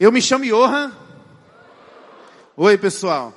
[0.00, 0.92] Eu me chamo Johan.
[2.56, 3.34] Oi, pessoal.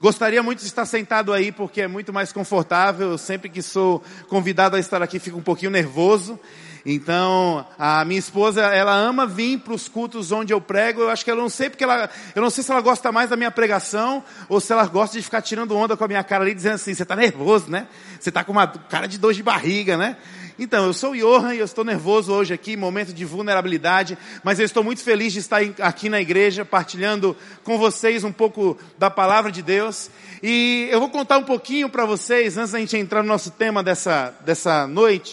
[0.00, 3.18] Gostaria muito de estar sentado aí porque é muito mais confortável.
[3.18, 6.40] Sempre que sou convidado a estar aqui fico um pouquinho nervoso.
[6.86, 11.02] Então, a minha esposa, ela ama vir para os cultos onde eu prego.
[11.02, 13.28] Eu acho que eu não sei porque ela, eu não sei se ela gosta mais
[13.28, 16.44] da minha pregação ou se ela gosta de ficar tirando onda com a minha cara
[16.44, 17.86] ali, dizendo assim: você está nervoso, né?
[18.18, 20.16] Você está com uma cara de dor de barriga, né?
[20.62, 24.58] Então, eu sou o Johan e eu estou nervoso hoje aqui, momento de vulnerabilidade, mas
[24.58, 29.08] eu estou muito feliz de estar aqui na igreja, partilhando com vocês um pouco da
[29.08, 30.10] palavra de Deus.
[30.42, 33.82] E eu vou contar um pouquinho para vocês, antes da gente entrar no nosso tema
[33.82, 35.32] dessa, dessa noite,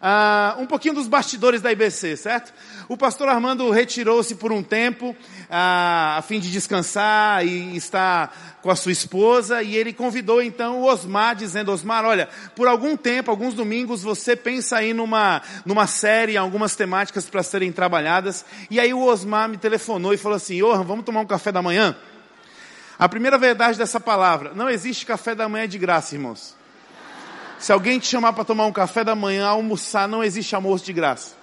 [0.00, 2.52] uh, um pouquinho dos bastidores da IBC, certo?
[2.88, 5.16] O pastor Armando retirou-se por um tempo, uh,
[5.50, 10.84] a fim de descansar e estar com a sua esposa, e ele convidou então o
[10.84, 16.36] Osmar, dizendo, Osmar, olha, por algum tempo, alguns domingos, você pensa aí numa, numa série,
[16.36, 20.82] algumas temáticas para serem trabalhadas, e aí o Osmar me telefonou e falou assim, Johan,
[20.82, 21.96] vamos tomar um café da manhã?
[22.98, 26.59] A primeira verdade dessa palavra, não existe café da manhã de graça, irmãos.
[27.60, 30.94] Se alguém te chamar para tomar um café da manhã, almoçar, não existe almoço de
[30.94, 31.38] graça.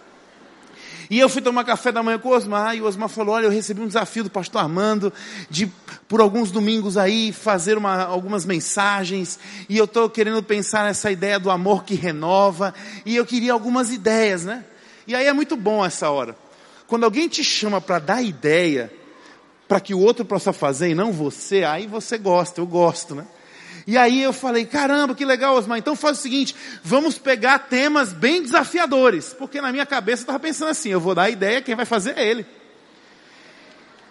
[1.12, 3.46] E eu fui tomar café da manhã com o Osmar, e o Osmar falou: Olha,
[3.46, 5.14] eu recebi um desafio do pastor Armando,
[5.48, 5.68] de
[6.08, 11.40] por alguns domingos aí fazer uma, algumas mensagens, e eu estou querendo pensar nessa ideia
[11.40, 12.74] do amor que renova,
[13.06, 14.66] e eu queria algumas ideias, né?
[15.06, 16.36] E aí é muito bom essa hora.
[16.88, 18.92] Quando alguém te chama para dar ideia,
[19.68, 23.26] para que o outro possa fazer e não você, aí você gosta, eu gosto, né?
[23.88, 25.78] E aí eu falei, caramba, que legal, Osmar.
[25.78, 29.34] Então faz o seguinte, vamos pegar temas bem desafiadores.
[29.34, 31.86] Porque na minha cabeça eu estava pensando assim, eu vou dar a ideia, quem vai
[31.86, 32.46] fazer é ele.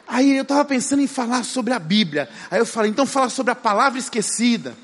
[0.08, 2.26] Aí eu estava pensando em falar sobre a Bíblia.
[2.50, 4.74] Aí eu falei, então fala sobre a palavra esquecida.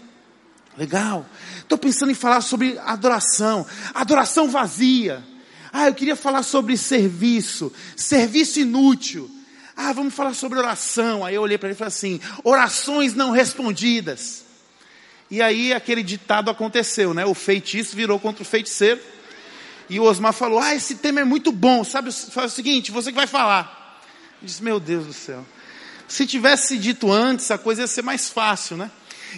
[0.77, 1.25] Legal.
[1.57, 3.67] Estou pensando em falar sobre adoração.
[3.95, 5.25] Adoração vazia.
[5.73, 7.73] Ah, eu queria falar sobre serviço.
[7.97, 9.31] Serviço inútil.
[9.75, 11.25] Ah, vamos falar sobre oração.
[11.25, 14.52] Aí eu olhei para ele e falei assim: orações não respondidas.
[15.33, 17.25] E aí aquele ditado aconteceu, né?
[17.25, 19.01] O feitiço virou contra o feiticeiro.
[19.89, 21.83] E o Osmar falou: Ah, esse tema é muito bom.
[21.85, 23.99] Sabe, faz o seguinte, você que vai falar.
[24.43, 25.43] Eu disse: Meu Deus do céu.
[26.07, 28.91] Se tivesse dito antes, a coisa ia ser mais fácil, né?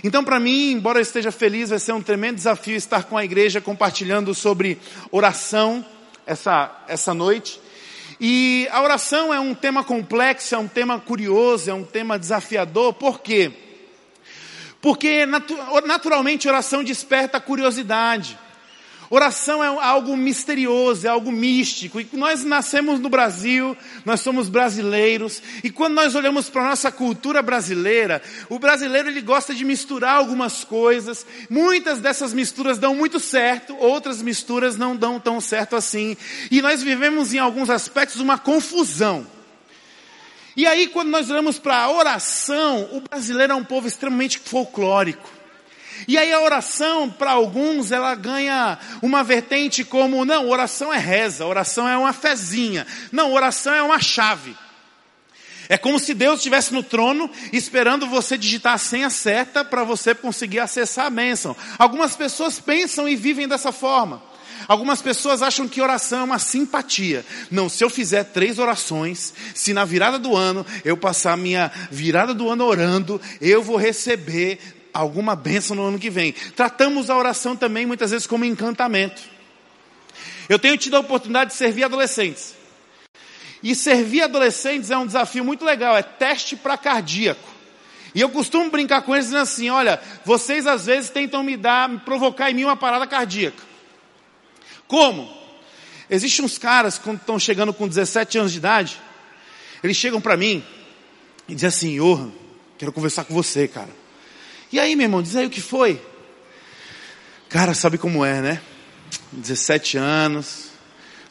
[0.03, 3.25] Então, para mim, embora eu esteja feliz, vai ser um tremendo desafio estar com a
[3.25, 4.81] igreja compartilhando sobre
[5.13, 5.87] oração
[6.27, 7.61] essa, essa noite.
[8.21, 12.95] E a oração é um tema complexo, é um tema curioso, é um tema desafiador,
[12.95, 13.49] por quê?
[13.49, 13.64] Porque
[15.87, 18.39] naturalmente oração desperta curiosidade.
[19.11, 22.01] Oração é algo misterioso, é algo místico.
[22.01, 26.91] E nós nascemos no Brasil, nós somos brasileiros, e quando nós olhamos para a nossa
[26.91, 31.27] cultura brasileira, o brasileiro ele gosta de misturar algumas coisas.
[31.51, 36.17] Muitas dessas misturas dão muito certo, outras misturas não dão tão certo assim.
[36.51, 39.34] E nós vivemos em alguns aspectos uma confusão.
[40.57, 45.29] E aí, quando nós olhamos para a oração, o brasileiro é um povo extremamente folclórico.
[46.07, 51.47] E aí a oração, para alguns, ela ganha uma vertente como, não, oração é reza,
[51.47, 52.87] oração é uma fezinha.
[53.11, 54.55] Não, oração é uma chave.
[55.69, 60.15] É como se Deus estivesse no trono esperando você digitar a senha certa para você
[60.15, 61.57] conseguir acessar a bênção.
[61.79, 64.23] Algumas pessoas pensam e vivem dessa forma.
[64.67, 67.25] Algumas pessoas acham que oração é uma simpatia.
[67.51, 71.71] Não, se eu fizer três orações, se na virada do ano eu passar a minha
[71.91, 74.59] virada do ano orando, eu vou receber
[74.93, 76.33] alguma bênção no ano que vem.
[76.33, 79.23] Tratamos a oração também muitas vezes como encantamento.
[80.49, 82.55] Eu tenho tido a oportunidade de servir adolescentes.
[83.63, 87.55] E servir adolescentes é um desafio muito legal, é teste para cardíaco.
[88.15, 91.89] E eu costumo brincar com eles dizendo assim: olha, vocês às vezes tentam me dar,
[91.89, 93.74] me provocar em mim uma parada cardíaca.
[94.95, 95.29] Como?
[96.09, 99.01] Existem uns caras, quando estão chegando com 17 anos de idade,
[99.83, 100.65] eles chegam para mim
[101.49, 102.31] e dizem assim: Johan,
[102.79, 103.91] quero conversar com você, cara.
[104.71, 106.01] E aí, meu irmão, diz aí o que foi.
[107.49, 108.63] Cara, sabe como é, né?
[109.33, 110.69] 17 anos,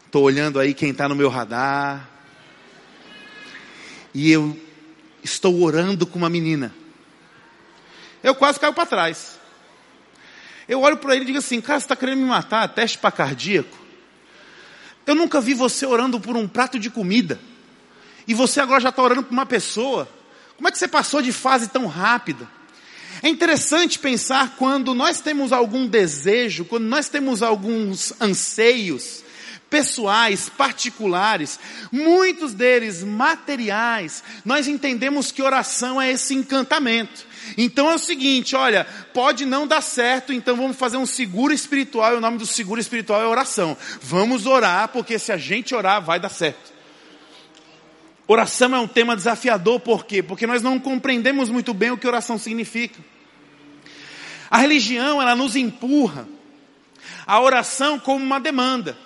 [0.05, 2.09] estou olhando aí quem está no meu radar,
[4.13, 4.59] e eu
[5.23, 6.75] estou orando com uma menina.
[8.21, 9.32] Eu quase caio para trás.
[10.73, 12.67] Eu olho para ele e digo assim, cara, você está querendo me matar?
[12.67, 13.77] Teste para cardíaco?
[15.05, 17.39] Eu nunca vi você orando por um prato de comida.
[18.27, 20.09] E você agora já está orando por uma pessoa.
[20.55, 22.49] Como é que você passou de fase tão rápida?
[23.21, 29.23] É interessante pensar quando nós temos algum desejo, quando nós temos alguns anseios
[29.69, 31.59] pessoais, particulares,
[31.91, 37.27] muitos deles materiais, nós entendemos que oração é esse encantamento.
[37.57, 42.13] Então é o seguinte, olha, pode não dar certo, então vamos fazer um seguro espiritual,
[42.13, 43.77] e o nome do seguro espiritual é oração.
[44.01, 46.73] Vamos orar, porque se a gente orar, vai dar certo.
[48.27, 50.23] Oração é um tema desafiador, por quê?
[50.23, 52.99] Porque nós não compreendemos muito bem o que oração significa.
[54.49, 56.27] A religião, ela nos empurra
[57.25, 58.97] a oração como uma demanda.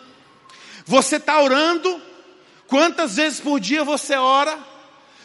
[0.86, 2.02] Você está orando,
[2.68, 4.58] quantas vezes por dia você ora?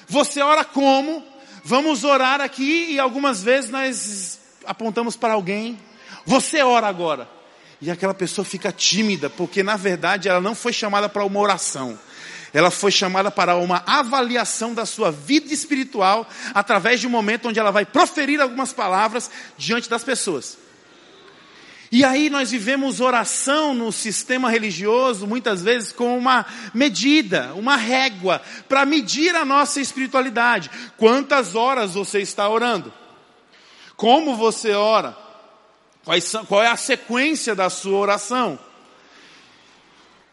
[0.09, 1.32] Você ora como?
[1.65, 5.79] Vamos orar aqui e algumas vezes nós apontamos para alguém.
[6.27, 7.29] Você ora agora.
[7.81, 11.99] E aquela pessoa fica tímida, porque na verdade ela não foi chamada para uma oração.
[12.53, 17.59] Ela foi chamada para uma avaliação da sua vida espiritual através de um momento onde
[17.59, 20.59] ela vai proferir algumas palavras diante das pessoas.
[21.93, 28.41] E aí nós vivemos oração no sistema religioso muitas vezes como uma medida, uma régua
[28.67, 30.71] para medir a nossa espiritualidade.
[30.97, 32.91] Quantas horas você está orando?
[33.95, 35.15] Como você ora?
[36.49, 38.59] Qual é a sequência da sua oração?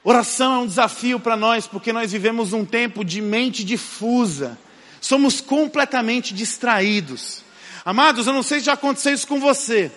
[0.02, 4.58] Oração é um desafio para nós, porque nós vivemos um tempo de mente difusa.
[5.02, 7.44] Somos completamente distraídos.
[7.84, 9.92] Amados, eu não sei se já aconteceu isso com você,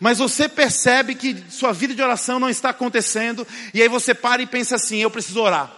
[0.00, 4.42] mas você percebe que sua vida de oração não está acontecendo, e aí você para
[4.42, 5.72] e pensa assim: eu preciso orar.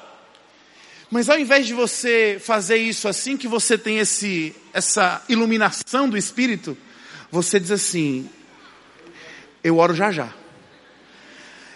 [1.10, 6.16] Mas ao invés de você fazer isso assim que você tem esse, essa iluminação do
[6.16, 6.76] Espírito,
[7.30, 8.28] você diz assim:
[9.64, 10.32] eu oro já já.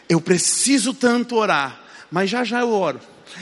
[0.09, 1.81] Eu preciso tanto orar,
[2.11, 3.01] mas já já eu oro.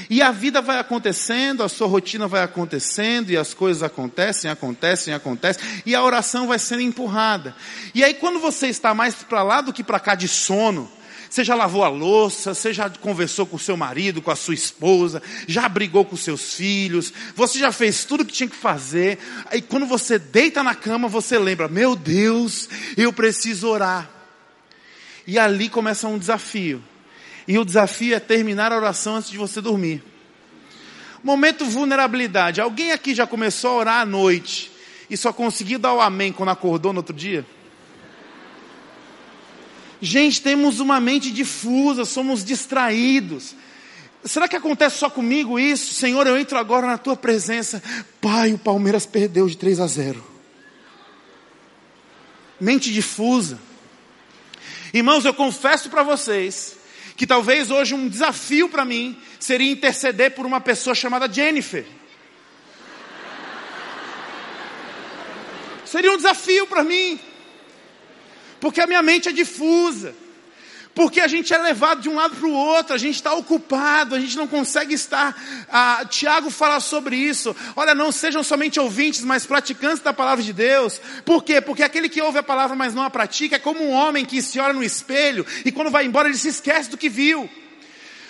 [0.08, 5.14] E a vida vai acontecendo, a sua rotina vai acontecendo, e as coisas acontecem, acontecem,
[5.14, 7.54] acontecem, e a oração vai sendo empurrada.
[7.94, 10.90] E aí, quando você está mais para lá do que para cá de sono,
[11.32, 14.52] você já lavou a louça, você já conversou com o seu marido, com a sua
[14.52, 19.18] esposa, já brigou com seus filhos, você já fez tudo o que tinha que fazer.
[19.50, 22.68] Aí quando você deita na cama, você lembra: meu Deus,
[22.98, 24.10] eu preciso orar.
[25.26, 26.84] E ali começa um desafio.
[27.46, 30.02] E o desafio é terminar a oração antes de você dormir.
[31.22, 32.60] Momento vulnerabilidade.
[32.60, 34.70] Alguém aqui já começou a orar à noite
[35.08, 37.46] e só conseguiu dar o amém quando acordou no outro dia?
[40.00, 43.54] Gente, temos uma mente difusa, somos distraídos.
[44.24, 45.94] Será que acontece só comigo isso?
[45.94, 47.82] Senhor, eu entro agora na tua presença.
[48.20, 50.24] Pai, o Palmeiras perdeu de 3 a 0.
[52.60, 53.60] Mente difusa.
[54.92, 56.76] Irmãos, eu confesso para vocês
[57.16, 61.84] que talvez hoje um desafio para mim seria interceder por uma pessoa chamada Jennifer.
[65.84, 67.20] Seria um desafio para mim,
[68.58, 70.14] porque a minha mente é difusa.
[70.94, 74.14] Porque a gente é levado de um lado para o outro, a gente está ocupado,
[74.14, 75.34] a gente não consegue estar.
[75.70, 77.56] Ah, Tiago fala sobre isso.
[77.74, 81.00] Olha, não sejam somente ouvintes, mas praticantes da palavra de Deus.
[81.24, 81.62] Por quê?
[81.62, 84.42] Porque aquele que ouve a palavra, mas não a pratica, é como um homem que
[84.42, 87.48] se olha no espelho e quando vai embora ele se esquece do que viu.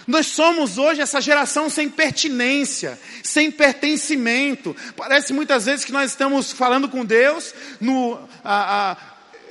[0.06, 4.74] Nós somos hoje essa geração sem pertinência, sem pertencimento.
[4.96, 8.18] Parece muitas vezes que nós estamos falando com Deus no.
[8.44, 8.96] Ah,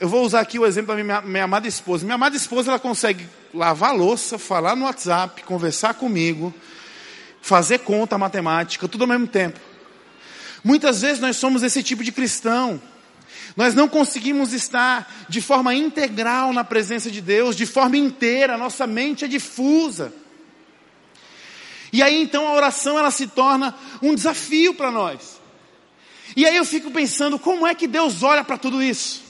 [0.02, 2.04] eu vou usar aqui o exemplo da minha, minha amada esposa.
[2.04, 6.52] Minha amada esposa, ela consegue lavar louça, falar no WhatsApp, conversar comigo,
[7.40, 9.60] fazer conta matemática, tudo ao mesmo tempo.
[10.64, 12.82] Muitas vezes nós somos esse tipo de cristão.
[13.56, 18.88] Nós não conseguimos estar de forma integral na presença de Deus, de forma inteira, nossa
[18.88, 20.12] mente é difusa.
[21.94, 25.40] E aí então a oração ela se torna um desafio para nós.
[26.36, 29.30] E aí eu fico pensando, como é que Deus olha para tudo isso?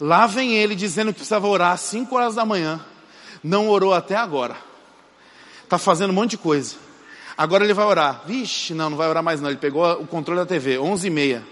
[0.00, 2.80] Lá vem ele dizendo que precisava orar às 5 horas da manhã.
[3.44, 4.56] Não orou até agora.
[5.62, 6.76] Está fazendo um monte de coisa.
[7.36, 8.22] Agora ele vai orar.
[8.26, 9.50] Vixe, não, não vai orar mais não.
[9.50, 11.42] Ele pegou o controle da TV, 11 e meia.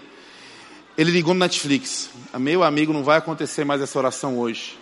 [0.97, 2.09] Ele ligou no Netflix.
[2.37, 4.77] Meu amigo, não vai acontecer mais essa oração hoje.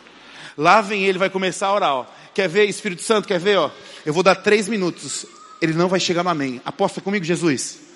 [0.57, 1.93] Lá vem ele, vai começar a orar.
[1.93, 2.05] Ó.
[2.33, 3.57] Quer ver, Espírito Santo, quer ver?
[3.57, 3.69] Ó?
[4.05, 5.25] Eu vou dar três minutos.
[5.61, 6.61] Ele não vai chegar no amém.
[6.65, 7.86] Aposta comigo, Jesus.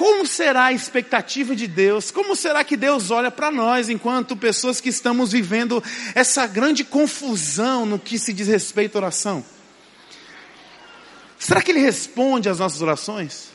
[0.00, 2.10] Como será a expectativa de Deus?
[2.10, 7.84] Como será que Deus olha para nós enquanto pessoas que estamos vivendo essa grande confusão
[7.84, 9.44] no que se diz respeito à oração?
[11.38, 13.50] Será que Ele responde às nossas orações?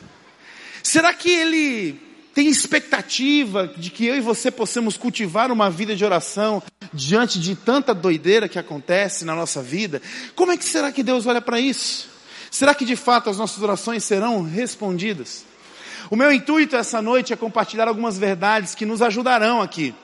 [0.84, 2.00] Será que Ele
[2.32, 6.62] tem expectativa de que eu e você possamos cultivar uma vida de oração
[6.94, 10.00] diante de tanta doideira que acontece na nossa vida?
[10.36, 12.08] Como é que será que Deus olha para isso?
[12.52, 15.44] Será que de fato as nossas orações serão respondidas?
[16.10, 19.94] O meu intuito essa noite é compartilhar algumas verdades que nos ajudarão aqui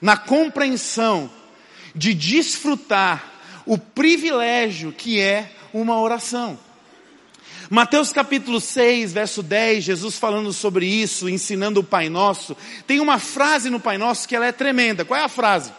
[0.00, 1.30] na compreensão
[1.94, 3.32] de desfrutar
[3.66, 6.58] o privilégio que é uma oração.
[7.70, 13.18] Mateus capítulo 6, verso 10, Jesus falando sobre isso, ensinando o Pai Nosso, tem uma
[13.18, 15.04] frase no Pai Nosso que ela é tremenda.
[15.04, 15.70] Qual é a frase?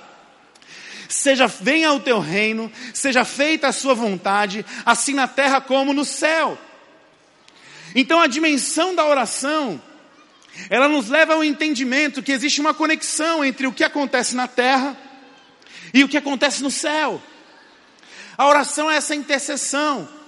[1.07, 6.05] Seja venha o teu reino, seja feita a sua vontade, assim na terra como no
[6.05, 6.55] céu.
[7.95, 9.81] Então a dimensão da oração,
[10.69, 14.97] ela nos leva ao entendimento que existe uma conexão entre o que acontece na terra
[15.93, 17.21] e o que acontece no céu.
[18.37, 20.18] A oração é essa intercessão.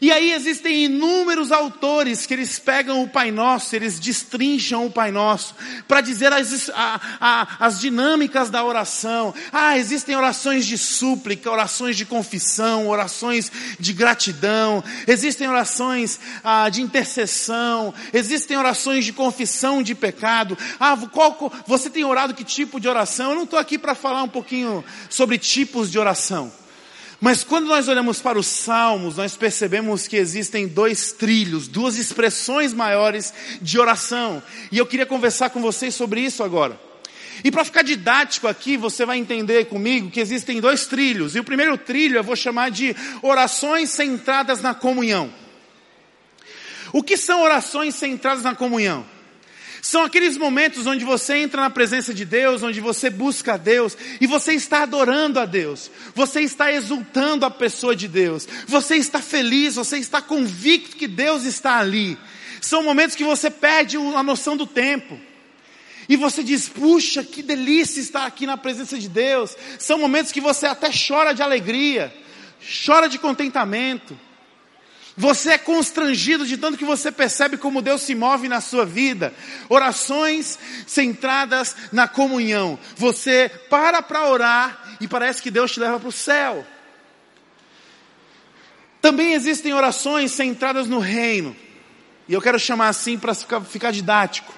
[0.00, 5.10] E aí existem inúmeros autores que eles pegam o Pai Nosso, eles destrincham o Pai
[5.10, 5.54] Nosso,
[5.86, 9.34] para dizer as, a, a, as dinâmicas da oração.
[9.52, 16.82] Ah, existem orações de súplica, orações de confissão, orações de gratidão, existem orações ah, de
[16.82, 20.56] intercessão, existem orações de confissão de pecado.
[20.78, 23.30] Ah, qual, você tem orado que tipo de oração?
[23.30, 26.52] Eu não estou aqui para falar um pouquinho sobre tipos de oração.
[27.20, 32.72] Mas quando nós olhamos para os salmos, nós percebemos que existem dois trilhos, duas expressões
[32.72, 34.40] maiores de oração.
[34.70, 36.78] E eu queria conversar com vocês sobre isso agora.
[37.42, 41.34] E para ficar didático aqui, você vai entender comigo que existem dois trilhos.
[41.34, 45.32] E o primeiro trilho eu vou chamar de orações centradas na comunhão.
[46.92, 49.04] O que são orações centradas na comunhão?
[49.80, 53.96] São aqueles momentos onde você entra na presença de Deus, onde você busca a Deus
[54.20, 59.20] e você está adorando a Deus, você está exultando a pessoa de Deus, você está
[59.20, 62.18] feliz, você está convicto que Deus está ali.
[62.60, 65.18] São momentos que você perde a noção do tempo.
[66.08, 69.54] E você diz, puxa, que delícia estar aqui na presença de Deus.
[69.78, 72.12] São momentos que você até chora de alegria,
[72.86, 74.18] chora de contentamento.
[75.18, 79.34] Você é constrangido de tanto que você percebe como Deus se move na sua vida.
[79.68, 80.56] Orações
[80.86, 82.78] centradas na comunhão.
[82.96, 86.64] Você para para orar e parece que Deus te leva para o céu.
[89.00, 91.56] Também existem orações centradas no reino.
[92.28, 94.54] E eu quero chamar assim para ficar didático.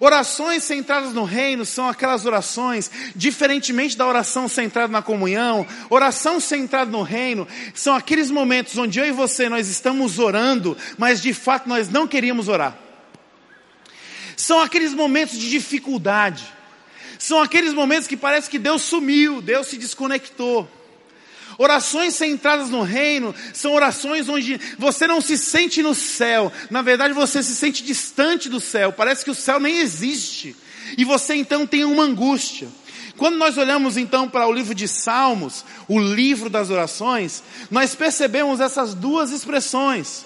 [0.00, 6.90] Orações centradas no reino são aquelas orações, diferentemente da oração centrada na comunhão, oração centrada
[6.90, 11.68] no reino são aqueles momentos onde eu e você nós estamos orando, mas de fato
[11.68, 12.76] nós não queríamos orar.
[14.36, 16.44] São aqueles momentos de dificuldade.
[17.18, 20.68] São aqueles momentos que parece que Deus sumiu, Deus se desconectou.
[21.58, 27.14] Orações centradas no reino são orações onde você não se sente no céu, na verdade
[27.14, 30.56] você se sente distante do céu, parece que o céu nem existe,
[30.96, 32.68] e você então tem uma angústia.
[33.16, 38.58] Quando nós olhamos então para o livro de Salmos, o livro das orações, nós percebemos
[38.58, 40.24] essas duas expressões.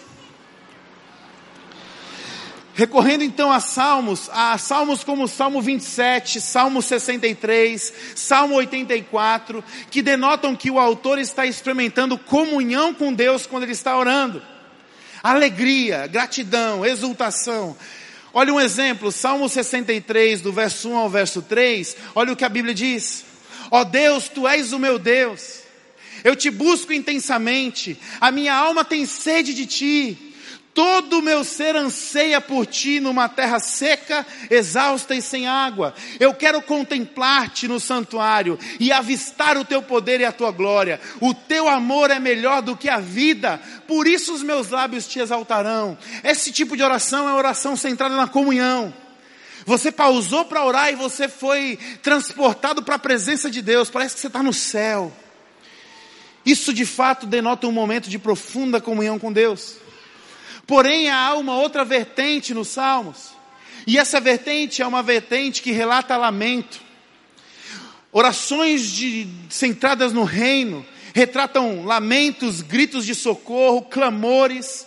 [2.76, 10.54] Recorrendo então a salmos, a salmos como Salmo 27, Salmo 63, Salmo 84, que denotam
[10.54, 14.42] que o autor está experimentando comunhão com Deus quando ele está orando.
[15.22, 17.74] Alegria, gratidão, exultação.
[18.34, 22.50] Olha um exemplo, Salmo 63, do verso 1 ao verso 3, olha o que a
[22.50, 23.24] Bíblia diz.
[23.70, 25.62] Ó oh Deus, tu és o meu Deus.
[26.22, 30.25] Eu te busco intensamente, a minha alma tem sede de ti
[30.76, 35.94] Todo o meu ser anseia por ti numa terra seca, exausta e sem água.
[36.20, 41.00] Eu quero contemplar-te no santuário e avistar o teu poder e a tua glória.
[41.18, 45.18] O teu amor é melhor do que a vida, por isso os meus lábios te
[45.18, 45.96] exaltarão.
[46.22, 48.92] Esse tipo de oração é oração centrada na comunhão.
[49.64, 53.88] Você pausou para orar e você foi transportado para a presença de Deus.
[53.88, 55.10] Parece que você está no céu.
[56.44, 59.85] Isso de fato denota um momento de profunda comunhão com Deus.
[60.66, 63.30] Porém, há uma outra vertente nos Salmos.
[63.86, 66.80] E essa vertente é uma vertente que relata lamento.
[68.10, 74.86] Orações de, centradas no reino retratam lamentos, gritos de socorro, clamores,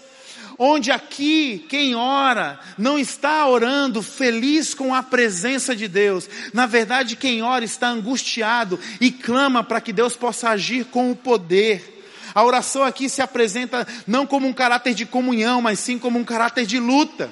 [0.58, 6.30] onde aqui quem ora não está orando feliz com a presença de Deus.
[6.54, 11.16] Na verdade, quem ora está angustiado e clama para que Deus possa agir com o
[11.16, 11.99] poder.
[12.34, 16.24] A oração aqui se apresenta não como um caráter de comunhão, mas sim como um
[16.24, 17.30] caráter de luta.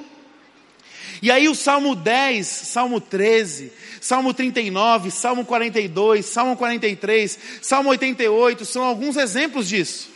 [1.22, 8.66] E aí o Salmo 10, Salmo 13, Salmo 39, Salmo 42, Salmo 43, Salmo 88
[8.66, 10.10] são alguns exemplos disso.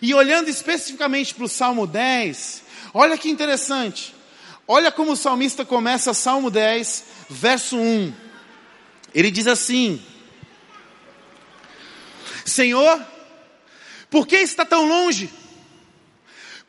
[0.00, 2.62] E olhando especificamente para o Salmo 10,
[2.94, 4.14] olha que interessante.
[4.68, 8.12] Olha como o salmista começa Salmo 10, verso 1.
[9.12, 10.00] Ele diz assim:
[12.44, 13.04] Senhor,
[14.10, 15.30] por que está tão longe?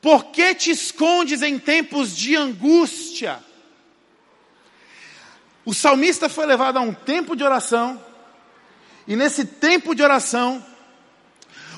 [0.01, 3.43] Por que te escondes em tempos de angústia?
[5.65, 8.03] O salmista foi levado a um tempo de oração,
[9.07, 10.65] e nesse tempo de oração,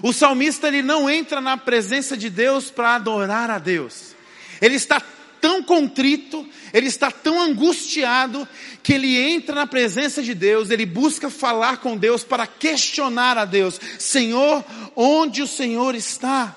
[0.01, 4.13] o salmista ele não entra na presença de Deus para adorar a Deus.
[4.61, 5.01] Ele está
[5.43, 8.47] tão contrito, ele está tão angustiado,
[8.81, 13.43] que ele entra na presença de Deus, ele busca falar com Deus para questionar a
[13.43, 14.63] Deus: Senhor,
[14.95, 16.55] onde o Senhor está?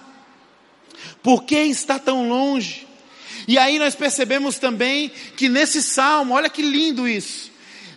[1.20, 2.86] Por que está tão longe?
[3.48, 7.50] E aí nós percebemos também que nesse salmo, olha que lindo isso.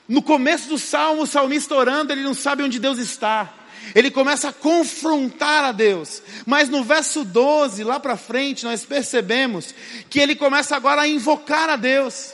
[0.08, 3.53] No começo do salmo, o salmista orando, ele não sabe onde Deus está.
[3.96, 6.22] Ele começa a confrontar a Deus.
[6.46, 9.74] Mas no verso 12, lá para frente, nós percebemos
[10.10, 12.34] que ele começa agora a invocar a Deus.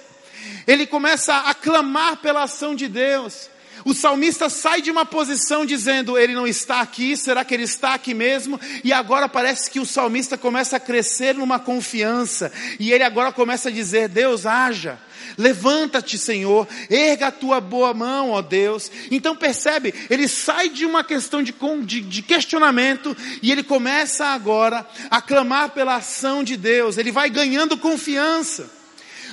[0.67, 3.49] Ele começa a clamar pela ação de Deus.
[3.83, 7.93] O salmista sai de uma posição dizendo, ele não está aqui, será que ele está
[7.93, 8.59] aqui mesmo?
[8.83, 12.51] E agora parece que o salmista começa a crescer numa confiança.
[12.79, 14.97] E ele agora começa a dizer, Deus, haja.
[15.37, 18.91] Levanta-te, Senhor, erga a tua boa mão, ó Deus.
[19.11, 21.53] Então percebe, ele sai de uma questão de,
[21.83, 26.97] de, de, questionamento e ele começa agora a clamar pela ação de Deus.
[26.97, 28.69] Ele vai ganhando confiança.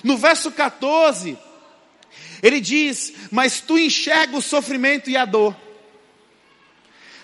[0.03, 1.39] No verso 14,
[2.43, 5.57] ele diz: Mas tu enxerga o sofrimento e a dor.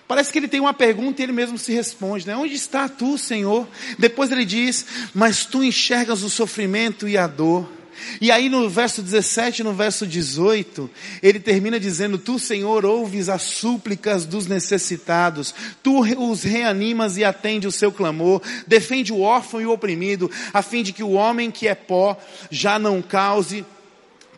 [0.07, 2.35] Parece que ele tem uma pergunta e ele mesmo se responde, né?
[2.35, 3.69] Onde está tu, Senhor?
[3.99, 7.78] Depois ele diz: Mas tu enxergas o sofrimento e a dor.
[8.21, 10.91] E aí no verso 17 no verso 18,
[11.23, 17.67] ele termina dizendo: Tu, Senhor, ouves as súplicas dos necessitados, tu os reanimas e atende
[17.67, 21.51] o seu clamor, defende o órfão e o oprimido, a fim de que o homem
[21.51, 22.17] que é pó
[22.51, 23.65] já não cause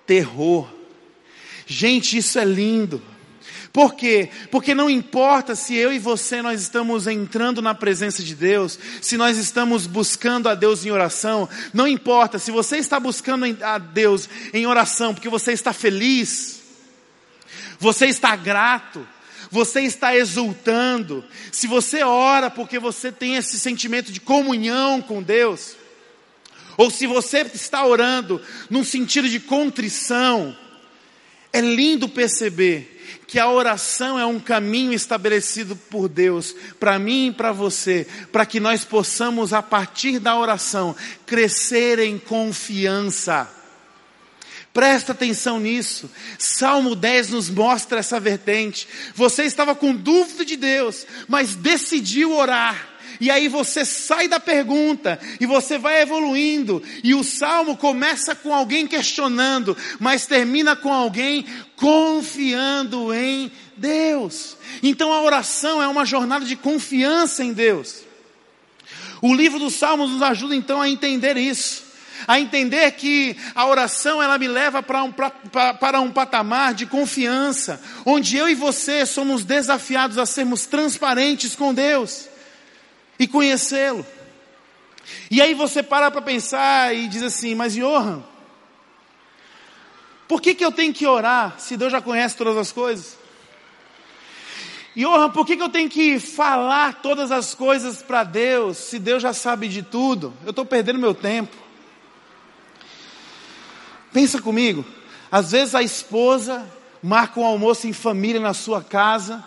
[0.07, 0.69] terror.
[1.67, 3.10] Gente, isso é lindo.
[3.73, 4.31] Por quê?
[4.51, 9.17] Porque não importa se eu e você nós estamos entrando na presença de Deus, se
[9.17, 14.29] nós estamos buscando a Deus em oração, não importa se você está buscando a Deus
[14.53, 16.61] em oração porque você está feliz,
[17.79, 19.07] você está grato,
[19.53, 25.77] você está exultando, se você ora porque você tem esse sentimento de comunhão com Deus,
[26.77, 30.57] ou se você está orando num sentido de contrição,
[31.53, 33.00] é lindo perceber
[33.31, 38.45] que a oração é um caminho estabelecido por Deus, para mim e para você, para
[38.45, 40.97] que nós possamos, a partir da oração,
[41.27, 43.49] crescer em confiança.
[44.73, 46.11] Presta atenção nisso.
[46.41, 48.89] Salmo 10 nos mostra essa vertente.
[49.15, 52.85] Você estava com dúvida de Deus, mas decidiu orar.
[53.21, 56.83] E aí você sai da pergunta e você vai evoluindo.
[57.05, 61.45] E o salmo começa com alguém questionando, mas termina com alguém
[61.77, 64.57] confiando em Deus.
[64.83, 68.03] Então a oração é uma jornada de confiança em Deus.
[69.21, 71.91] O livro dos Salmos nos ajuda então a entender isso
[72.29, 77.83] a entender que a oração ela me leva para um, para, um patamar de confiança,
[78.05, 82.30] onde eu e você somos desafiados a sermos transparentes com Deus
[83.21, 84.05] e conhecê-lo.
[85.31, 88.25] E aí você para para pensar e diz assim, mas Johan,
[90.27, 93.19] por que, que eu tenho que orar se Deus já conhece todas as coisas?
[94.97, 99.23] Johan, por que, que eu tenho que falar todas as coisas para Deus se Deus
[99.23, 100.33] já sabe de tudo?
[100.43, 101.55] Eu estou perdendo meu tempo.
[104.13, 104.85] Pensa comigo,
[105.31, 106.67] às vezes a esposa
[107.03, 109.45] marca um almoço em família na sua casa,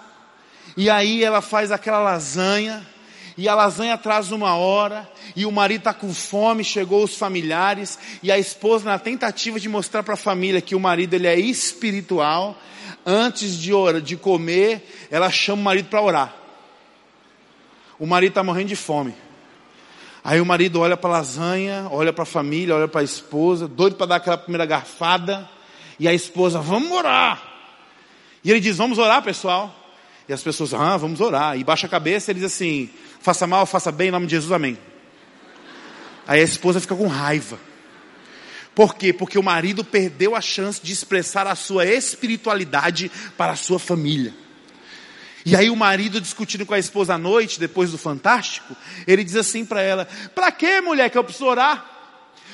[0.78, 2.88] e aí ela faz aquela lasanha,
[3.38, 7.98] e a lasanha atrasa uma hora, e o marido está com fome, chegou os familiares,
[8.22, 11.40] e a esposa, na tentativa de mostrar para a família que o marido ele é
[11.40, 12.56] espiritual,
[13.06, 16.36] antes de, orar, de comer, ela chama o marido para orar.
[18.00, 19.14] O marido está morrendo de fome.
[20.24, 23.68] Aí o marido olha para a lasanha, olha para a família, olha para a esposa,
[23.68, 25.50] doido para dar aquela primeira garfada,
[26.00, 27.42] e a esposa, vamos orar.
[28.44, 29.74] E ele diz, vamos orar, pessoal.
[30.28, 31.58] E as pessoas, ah, vamos orar.
[31.58, 32.90] E baixa a cabeça e diz assim:
[33.24, 34.78] faça mal, faça bem, em nome de Jesus, amém.
[36.28, 37.58] Aí a esposa fica com raiva.
[38.76, 39.14] Por quê?
[39.14, 44.34] Porque o marido perdeu a chance de expressar a sua espiritualidade para a sua família.
[45.46, 48.76] E aí o marido discutindo com a esposa à noite, depois do fantástico,
[49.08, 51.92] ele diz assim para ela: "Para que, mulher, que eu preciso orar?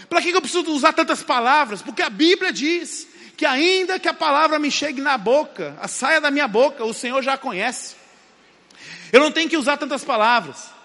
[0.08, 1.82] Para que eu preciso usar tantas palavras?
[1.82, 6.22] Porque a Bíblia diz que ainda que a palavra me chegue na boca, a saia
[6.22, 7.99] da minha boca, o Senhor já conhece.
[9.12, 10.80] Eu não tenho que usar tantas palavras.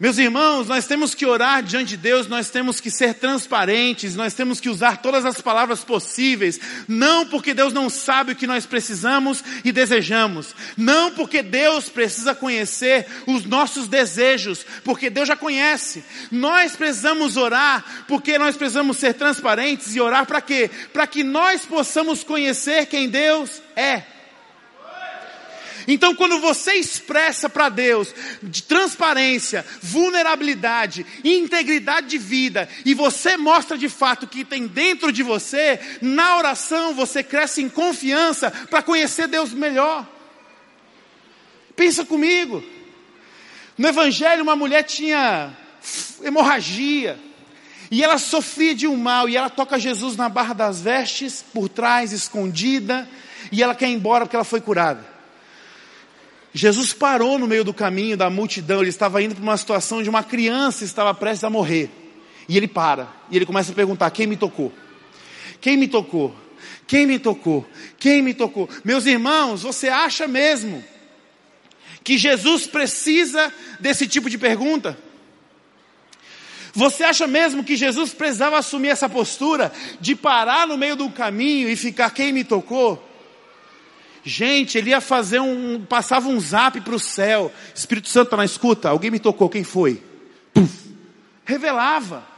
[0.00, 4.32] Meus irmãos, nós temos que orar diante de Deus, nós temos que ser transparentes, nós
[4.32, 8.64] temos que usar todas as palavras possíveis, não porque Deus não sabe o que nós
[8.64, 16.02] precisamos e desejamos, não porque Deus precisa conhecer os nossos desejos, porque Deus já conhece.
[16.32, 20.70] Nós precisamos orar porque nós precisamos ser transparentes e orar para quê?
[20.94, 24.19] Para que nós possamos conhecer quem Deus é.
[25.86, 33.76] Então, quando você expressa para Deus de transparência, vulnerabilidade, integridade de vida, e você mostra
[33.78, 38.82] de fato o que tem dentro de você, na oração você cresce em confiança para
[38.82, 40.06] conhecer Deus melhor.
[41.76, 42.62] Pensa comigo.
[43.78, 45.56] No Evangelho, uma mulher tinha
[46.22, 47.18] hemorragia.
[47.90, 51.68] E ela sofria de um mal, e ela toca Jesus na barra das vestes, por
[51.68, 53.08] trás, escondida,
[53.50, 55.09] e ela quer ir embora porque ela foi curada.
[56.52, 60.10] Jesus parou no meio do caminho da multidão, ele estava indo para uma situação onde
[60.10, 61.90] uma criança estava prestes a morrer.
[62.48, 64.72] E ele para, e ele começa a perguntar: quem me tocou?
[65.60, 66.34] Quem me tocou?
[66.86, 67.64] Quem me tocou?
[67.98, 68.68] Quem me tocou?
[68.84, 70.84] Meus irmãos, você acha mesmo
[72.02, 74.98] que Jesus precisa desse tipo de pergunta?
[76.72, 81.68] Você acha mesmo que Jesus precisava assumir essa postura de parar no meio do caminho
[81.68, 83.09] e ficar quem me tocou?
[84.22, 87.52] Gente, ele ia fazer um, passava um zap para o céu.
[87.74, 88.88] Espírito Santo está na escuta.
[88.88, 90.02] Alguém me tocou, quem foi?
[90.52, 90.90] Puf,
[91.44, 92.30] revelava.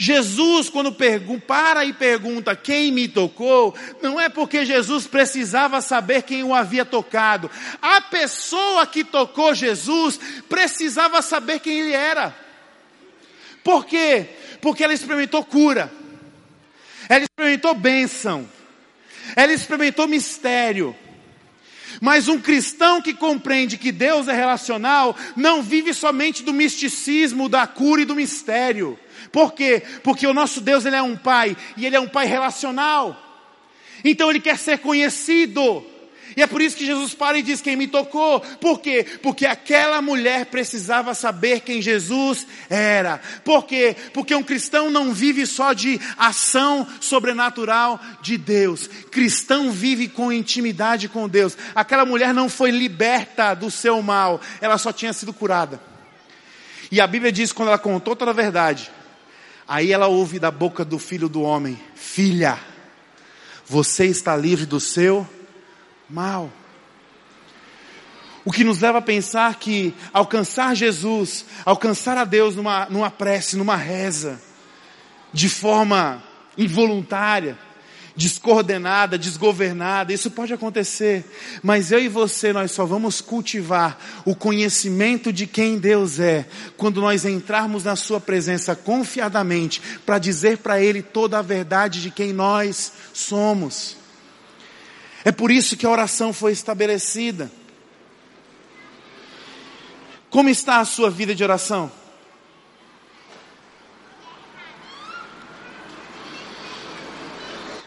[0.00, 6.44] Jesus, quando para e pergunta quem me tocou, não é porque Jesus precisava saber quem
[6.44, 7.50] o havia tocado.
[7.82, 12.32] A pessoa que tocou Jesus precisava saber quem ele era.
[13.64, 14.28] Por quê?
[14.60, 15.92] Porque ela experimentou cura,
[17.08, 18.48] ela experimentou bênção,
[19.36, 20.94] ela experimentou mistério.
[22.00, 27.66] Mas um cristão que compreende que Deus é relacional, não vive somente do misticismo, da
[27.66, 28.98] cura e do mistério.
[29.32, 29.82] Por quê?
[30.02, 33.24] Porque o nosso Deus ele é um pai e ele é um pai relacional.
[34.04, 35.84] Então ele quer ser conhecido.
[36.38, 38.38] E é por isso que Jesus para e diz quem me tocou.
[38.38, 39.04] Por quê?
[39.20, 43.20] Porque aquela mulher precisava saber quem Jesus era.
[43.44, 43.96] Por quê?
[44.14, 48.86] Porque um cristão não vive só de ação sobrenatural de Deus.
[49.10, 51.58] Cristão vive com intimidade com Deus.
[51.74, 55.80] Aquela mulher não foi liberta do seu mal, ela só tinha sido curada.
[56.88, 58.92] E a Bíblia diz quando ela contou toda a verdade,
[59.66, 62.58] Aí ela ouve da boca do filho do homem: Filha,
[63.66, 65.28] você está livre do seu
[66.08, 66.50] mal.
[68.44, 73.56] O que nos leva a pensar que alcançar Jesus, alcançar a Deus numa, numa prece,
[73.56, 74.40] numa reza,
[75.34, 76.22] de forma
[76.56, 77.58] involuntária,
[78.16, 81.24] descoordenada, desgovernada, isso pode acontecer,
[81.62, 87.02] mas eu e você, nós só vamos cultivar o conhecimento de quem Deus é, quando
[87.02, 92.32] nós entrarmos na Sua presença confiadamente, para dizer para Ele toda a verdade de quem
[92.32, 93.97] nós somos.
[95.28, 97.52] É por isso que a oração foi estabelecida.
[100.30, 101.92] Como está a sua vida de oração?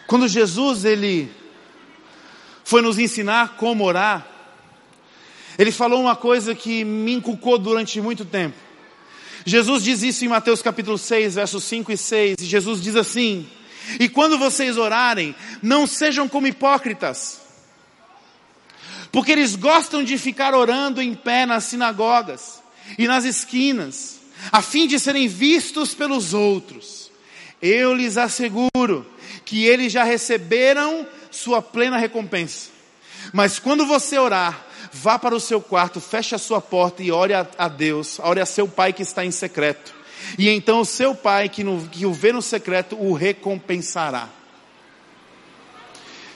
[0.06, 1.32] Quando Jesus ele
[2.64, 4.28] foi nos ensinar como orar,
[5.58, 8.56] ele falou uma coisa que me inculcou durante muito tempo.
[9.48, 12.36] Jesus diz isso em Mateus capítulo 6, versos 5 e 6.
[12.40, 13.50] E Jesus diz assim:
[14.00, 17.42] E quando vocês orarem, não sejam como hipócritas,
[19.12, 22.62] porque eles gostam de ficar orando em pé nas sinagogas
[22.98, 24.20] e nas esquinas,
[24.52, 27.12] a fim de serem vistos pelos outros.
[27.62, 29.06] Eu lhes asseguro
[29.46, 32.70] que eles já receberam sua plena recompensa.
[33.34, 37.34] Mas quando você orar, vá para o seu quarto, feche a sua porta e ore
[37.34, 39.94] a, Deus, ore a seu pai que está em secreto.
[40.38, 44.30] E então o seu pai que, no, que o vê no secreto o recompensará.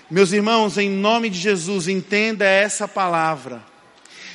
[0.10, 3.64] Meus irmãos, em nome de Jesus, entenda essa palavra.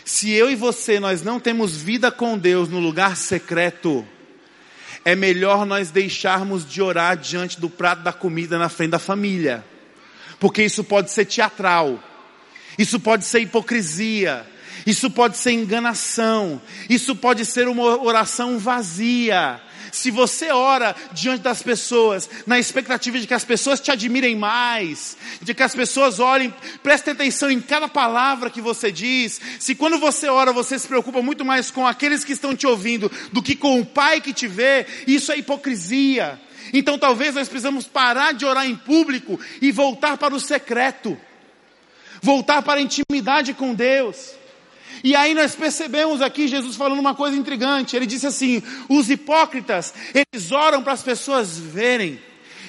[0.05, 4.05] Se eu e você nós não temos vida com Deus no lugar secreto,
[5.05, 9.65] é melhor nós deixarmos de orar diante do prato da comida na frente da família.
[10.39, 12.03] Porque isso pode ser teatral.
[12.79, 14.47] Isso pode ser hipocrisia.
[14.87, 16.61] Isso pode ser enganação.
[16.89, 19.61] Isso pode ser uma oração vazia.
[19.93, 25.17] Se você ora diante das pessoas, na expectativa de que as pessoas te admirem mais,
[25.43, 29.99] de que as pessoas olhem, prestem atenção em cada palavra que você diz, se quando
[29.99, 33.57] você ora você se preocupa muito mais com aqueles que estão te ouvindo do que
[33.57, 36.41] com o Pai que te vê, isso é hipocrisia.
[36.73, 41.19] Então talvez nós precisamos parar de orar em público e voltar para o secreto,
[42.23, 44.40] voltar para a intimidade com Deus.
[45.03, 47.97] E aí nós percebemos aqui Jesus falando uma coisa intrigante.
[47.97, 52.21] Ele disse assim: os hipócritas, eles oram para as pessoas verem,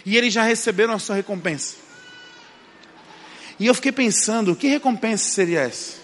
[0.06, 1.76] e eles já receberam a sua recompensa.
[3.60, 6.00] E eu fiquei pensando: que recompensa seria essa?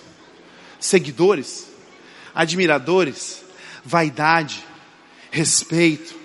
[0.79, 1.67] Seguidores,
[2.35, 3.43] admiradores,
[3.83, 4.63] vaidade,
[5.31, 6.15] respeito,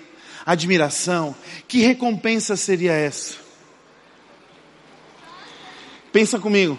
[0.45, 1.35] admiração.
[1.67, 3.35] Que recompensa seria essa?
[6.11, 6.77] Pensa comigo.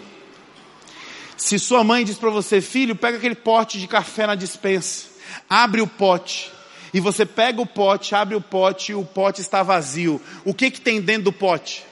[1.37, 5.09] Se sua mãe diz para você, filho, pega aquele pote de café na dispensa,
[5.49, 6.53] abre o pote,
[6.93, 10.21] e você pega o pote, abre o pote e o pote está vazio.
[10.45, 11.85] O que que tem dentro do pote?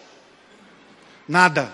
[1.26, 1.72] Nada.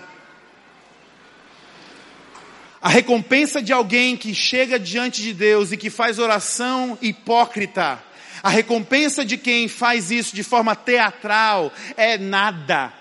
[2.81, 8.01] A recompensa de alguém que chega diante de Deus e que faz oração hipócrita,
[8.41, 12.93] A recompensa de quem faz isso de forma teatral é nada,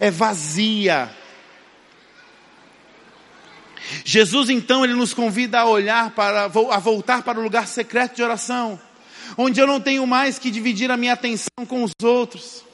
[0.00, 1.10] é vazia.
[4.04, 8.22] Jesus então ele nos convida a olhar para a voltar para o lugar secreto de
[8.22, 8.80] oração,
[9.36, 12.64] onde eu não tenho mais que dividir a minha atenção com os outros.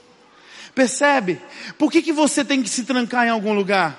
[0.74, 1.40] Percebe?
[1.78, 3.98] Por que, que você tem que se trancar em algum lugar?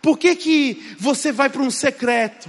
[0.00, 2.48] Por que, que você vai para um secreto?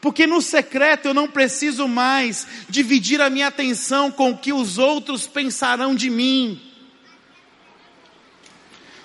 [0.00, 4.76] Porque no secreto eu não preciso mais dividir a minha atenção com o que os
[4.76, 6.60] outros pensarão de mim.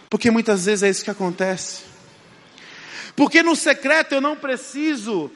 [0.09, 1.88] Porque muitas vezes é isso que acontece.
[3.15, 5.31] Porque no secreto eu não preciso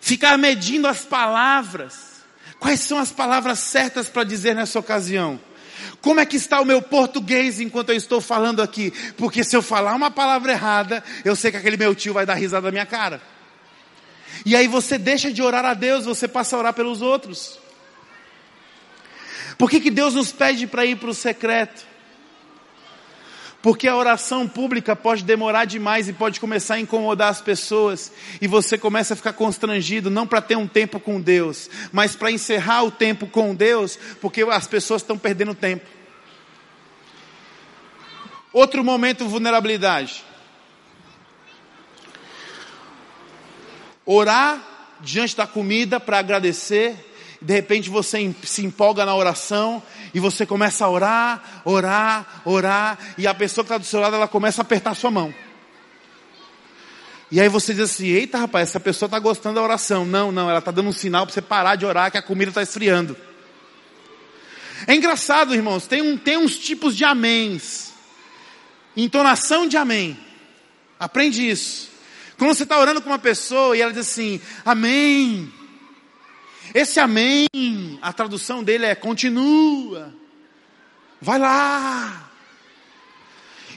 [0.00, 2.22] ficar medindo as palavras.
[2.58, 5.40] Quais são as palavras certas para dizer nessa ocasião?
[6.00, 8.92] Como é que está o meu português enquanto eu estou falando aqui?
[9.16, 12.34] Porque se eu falar uma palavra errada, eu sei que aquele meu tio vai dar
[12.34, 13.20] risada na minha cara.
[14.44, 17.58] E aí você deixa de orar a Deus, você passa a orar pelos outros.
[19.56, 21.86] Por que, que Deus nos pede para ir para o secreto?
[23.62, 28.48] Porque a oração pública pode demorar demais e pode começar a incomodar as pessoas, e
[28.48, 32.82] você começa a ficar constrangido, não para ter um tempo com Deus, mas para encerrar
[32.82, 35.86] o tempo com Deus, porque as pessoas estão perdendo tempo.
[38.52, 40.24] Outro momento, vulnerabilidade.
[44.04, 44.60] Orar
[45.00, 47.11] diante da comida para agradecer,
[47.42, 49.82] de repente você se empolga na oração
[50.14, 54.16] e você começa a orar, orar, orar, e a pessoa que está do seu lado
[54.16, 55.34] ela começa a apertar a sua mão.
[57.30, 60.04] E aí você diz assim: Eita rapaz, essa pessoa está gostando da oração.
[60.04, 62.50] Não, não, ela está dando um sinal para você parar de orar que a comida
[62.50, 63.16] está esfriando.
[64.86, 67.92] É engraçado, irmãos, tem, um, tem uns tipos de améns.
[68.96, 70.18] Entonação de amém.
[70.98, 71.90] Aprende isso.
[72.36, 75.52] Quando você está orando com uma pessoa e ela diz assim, amém.
[76.74, 77.48] Esse amém,
[78.00, 80.12] a tradução dele é continua.
[81.20, 82.30] Vai lá.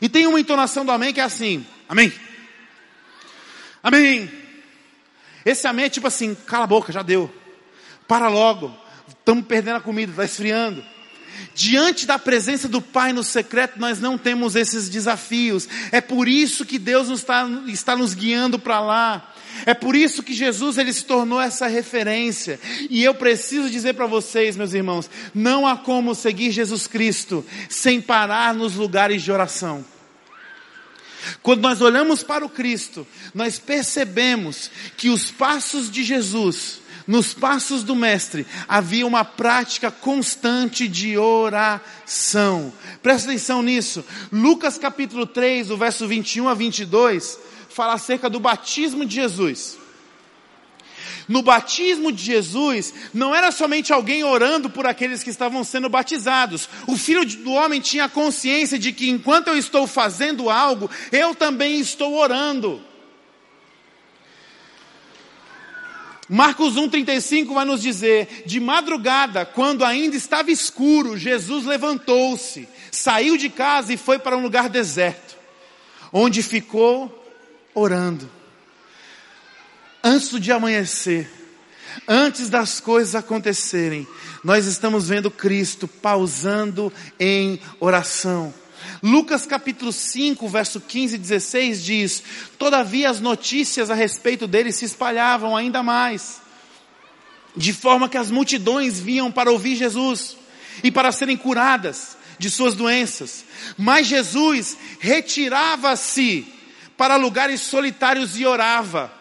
[0.02, 2.12] E tem uma entonação do amém que é assim: Amém.
[3.84, 4.32] Amém.
[5.46, 7.32] Esse amém é tipo assim: cala a boca, já deu.
[8.08, 8.76] Para logo.
[9.08, 10.84] Estamos perdendo a comida, está esfriando.
[11.54, 15.68] Diante da presença do Pai no secreto, nós não temos esses desafios.
[15.92, 19.34] É por isso que Deus nos está, está nos guiando para lá.
[19.66, 22.60] É por isso que Jesus ele se tornou essa referência.
[22.90, 28.02] E eu preciso dizer para vocês, meus irmãos, não há como seguir Jesus Cristo sem
[28.02, 29.86] parar nos lugares de oração.
[31.42, 37.84] Quando nós olhamos para o Cristo, nós percebemos que os passos de Jesus, nos passos
[37.84, 42.74] do Mestre, havia uma prática constante de oração.
[43.02, 44.04] Presta atenção nisso.
[44.32, 47.40] Lucas capítulo 3, o verso 21 a 22,
[47.76, 49.78] fala acerca do batismo de Jesus.
[51.28, 56.70] No batismo de Jesus, não era somente alguém orando por aqueles que estavam sendo batizados.
[56.88, 61.78] O filho do homem tinha consciência de que enquanto eu estou fazendo algo, eu também
[61.78, 62.82] estou orando.
[66.30, 73.50] Marcos 1,35 vai nos dizer: de madrugada, quando ainda estava escuro, Jesus levantou-se, saiu de
[73.50, 75.36] casa e foi para um lugar deserto,
[76.14, 77.25] onde ficou
[77.76, 78.32] orando.
[80.02, 81.30] Antes dia amanhecer,
[82.08, 84.08] antes das coisas acontecerem,
[84.44, 88.54] nós estamos vendo Cristo pausando em oração.
[89.02, 92.24] Lucas capítulo 5, verso 15 e 16 diz:
[92.58, 96.42] Todavia as notícias a respeito dele se espalhavam ainda mais,
[97.56, 100.38] de forma que as multidões vinham para ouvir Jesus
[100.84, 103.44] e para serem curadas de suas doenças.
[103.78, 106.55] Mas Jesus retirava-se
[106.98, 109.12] para lugares solitários e orava.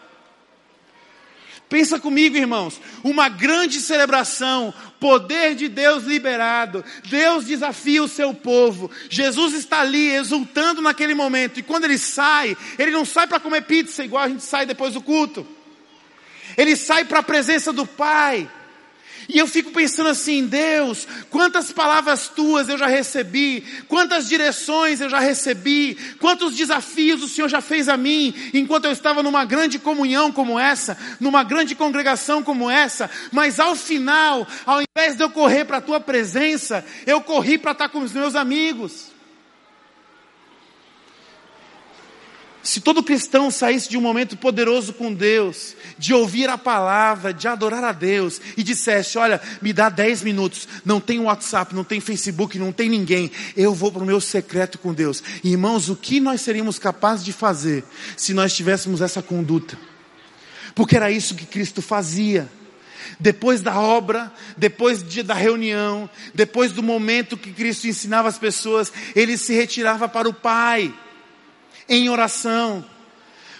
[1.67, 8.89] Pensa comigo, irmãos, uma grande celebração, poder de Deus liberado, Deus desafia o seu povo,
[9.09, 13.63] Jesus está ali exultando naquele momento, e quando ele sai, ele não sai para comer
[13.63, 15.45] pizza igual a gente sai depois do culto,
[16.55, 18.47] ele sai para a presença do Pai,
[19.27, 25.09] e eu fico pensando assim, Deus, quantas palavras tuas eu já recebi, quantas direções eu
[25.09, 29.79] já recebi, quantos desafios o Senhor já fez a mim, enquanto eu estava numa grande
[29.79, 35.29] comunhão como essa, numa grande congregação como essa, mas ao final, ao invés de eu
[35.29, 39.14] correr para a tua presença, eu corri para estar com os meus amigos.
[42.65, 47.47] Se todo cristão saísse de um momento poderoso com Deus, de ouvir a palavra, de
[47.47, 51.99] adorar a Deus, e dissesse: Olha, me dá 10 minutos, não tem WhatsApp, não tem
[51.99, 55.21] Facebook, não tem ninguém, eu vou para o meu secreto com Deus.
[55.43, 57.83] Irmãos, o que nós seríamos capazes de fazer
[58.17, 59.77] se nós tivéssemos essa conduta?
[60.73, 62.49] Porque era isso que Cristo fazia.
[63.19, 69.37] Depois da obra, depois da reunião, depois do momento que Cristo ensinava as pessoas, ele
[69.37, 70.91] se retirava para o Pai,
[71.87, 72.83] em oração.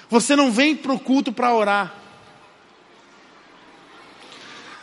[0.10, 1.94] Você não vem para o culto para orar.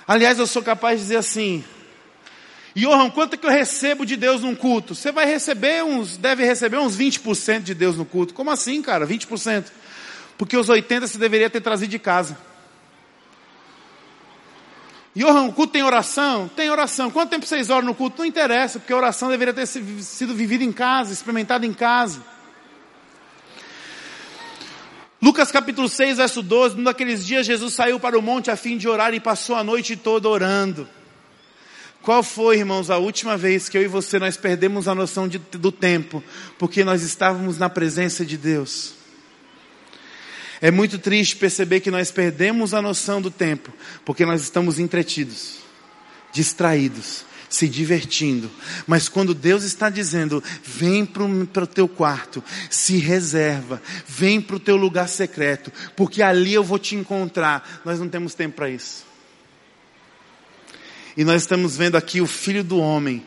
[0.07, 1.64] Aliás, eu sou capaz de dizer assim:
[2.74, 4.94] Johan, quanto é que eu recebo de Deus num culto?
[4.94, 8.35] Você vai receber uns, deve receber uns 20% de Deus no culto.
[8.35, 9.07] Como assim, cara?
[9.07, 9.66] 20%?
[10.38, 12.37] Porque os 80% você deveria ter trazido de casa.
[15.14, 16.48] Johan, o culto tem oração?
[16.48, 17.11] Tem oração.
[17.11, 18.18] Quanto tempo vocês oram no culto?
[18.18, 22.22] Não interessa, porque a oração deveria ter sido vivida em casa, experimentada em casa.
[25.22, 28.76] Lucas capítulo 6, verso 12, num daqueles dias Jesus saiu para o monte a fim
[28.76, 30.88] de orar e passou a noite toda orando.
[32.02, 35.38] Qual foi, irmãos, a última vez que eu e você nós perdemos a noção de,
[35.38, 36.24] do tempo,
[36.58, 38.94] porque nós estávamos na presença de Deus?
[40.61, 43.72] É muito triste perceber que nós perdemos a noção do tempo,
[44.04, 45.58] porque nós estamos entretidos,
[46.32, 48.50] distraídos, se divertindo.
[48.86, 54.60] Mas quando Deus está dizendo, vem para o teu quarto, se reserva, vem para o
[54.60, 59.04] teu lugar secreto, porque ali eu vou te encontrar, nós não temos tempo para isso.
[61.14, 63.22] E nós estamos vendo aqui o Filho do Homem,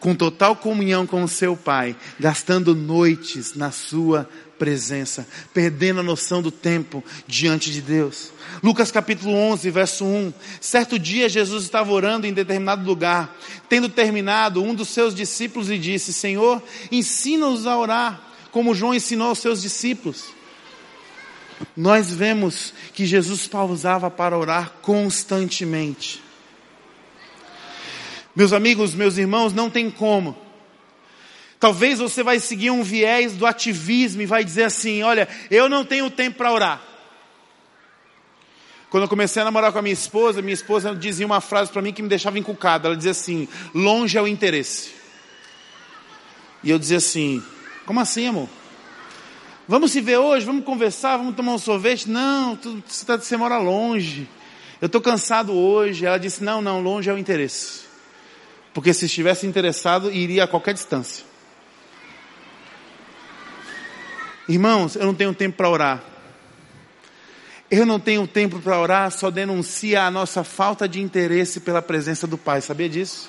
[0.00, 4.26] com total comunhão com o seu Pai, gastando noites na sua
[4.58, 8.32] presença, perdendo a noção do tempo diante de Deus.
[8.62, 10.32] Lucas capítulo 11, verso 1.
[10.60, 13.36] Certo dia Jesus estava orando em determinado lugar.
[13.68, 19.28] Tendo terminado, um dos seus discípulos lhe disse: Senhor, ensina-nos a orar, como João ensinou
[19.28, 20.24] aos seus discípulos.
[21.76, 26.22] Nós vemos que Jesus pausava para orar constantemente.
[28.34, 30.45] Meus amigos, meus irmãos, não tem como
[31.58, 35.84] Talvez você vai seguir um viés do ativismo e vai dizer assim: olha, eu não
[35.84, 36.82] tenho tempo para orar.
[38.90, 41.82] Quando eu comecei a namorar com a minha esposa, minha esposa dizia uma frase para
[41.82, 42.86] mim que me deixava encucado.
[42.86, 44.90] Ela dizia assim: longe é o interesse.
[46.62, 47.42] E eu dizia assim:
[47.86, 48.48] como assim, amor?
[49.66, 52.08] Vamos se ver hoje, vamos conversar, vamos tomar um sorvete?
[52.08, 54.28] Não, tu, você, tá, você mora longe.
[54.80, 56.04] Eu estou cansado hoje.
[56.04, 57.80] Ela disse: não, não, longe é o interesse.
[58.74, 61.24] Porque se estivesse interessado, iria a qualquer distância.
[64.48, 66.02] Irmãos, eu não tenho tempo para orar.
[67.68, 72.24] Eu não tenho tempo para orar, só denuncia a nossa falta de interesse pela presença
[72.24, 72.60] do Pai.
[72.60, 73.28] Sabia disso?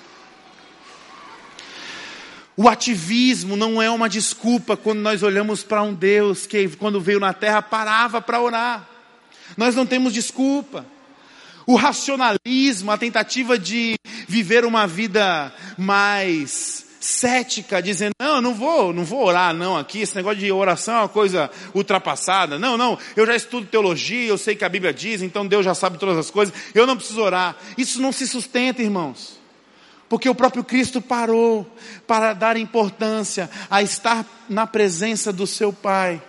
[2.56, 7.20] O ativismo não é uma desculpa quando nós olhamos para um Deus que, quando veio
[7.20, 8.88] na terra, parava para orar.
[9.56, 10.86] Nós não temos desculpa.
[11.66, 13.96] O racionalismo, a tentativa de
[14.28, 16.77] viver uma vida mais
[17.08, 20.94] cética, dizendo, não, eu não vou, não vou orar não aqui, esse negócio de oração
[20.94, 22.60] é uma coisa ultrapassada.
[22.60, 25.74] Não, não, eu já estudo teologia, eu sei que a Bíblia diz, então Deus já
[25.74, 27.56] sabe todas as coisas, eu não preciso orar.
[27.78, 29.40] Isso não se sustenta, irmãos.
[30.10, 31.66] Porque o próprio Cristo parou
[32.06, 36.22] para dar importância a estar na presença do seu Pai.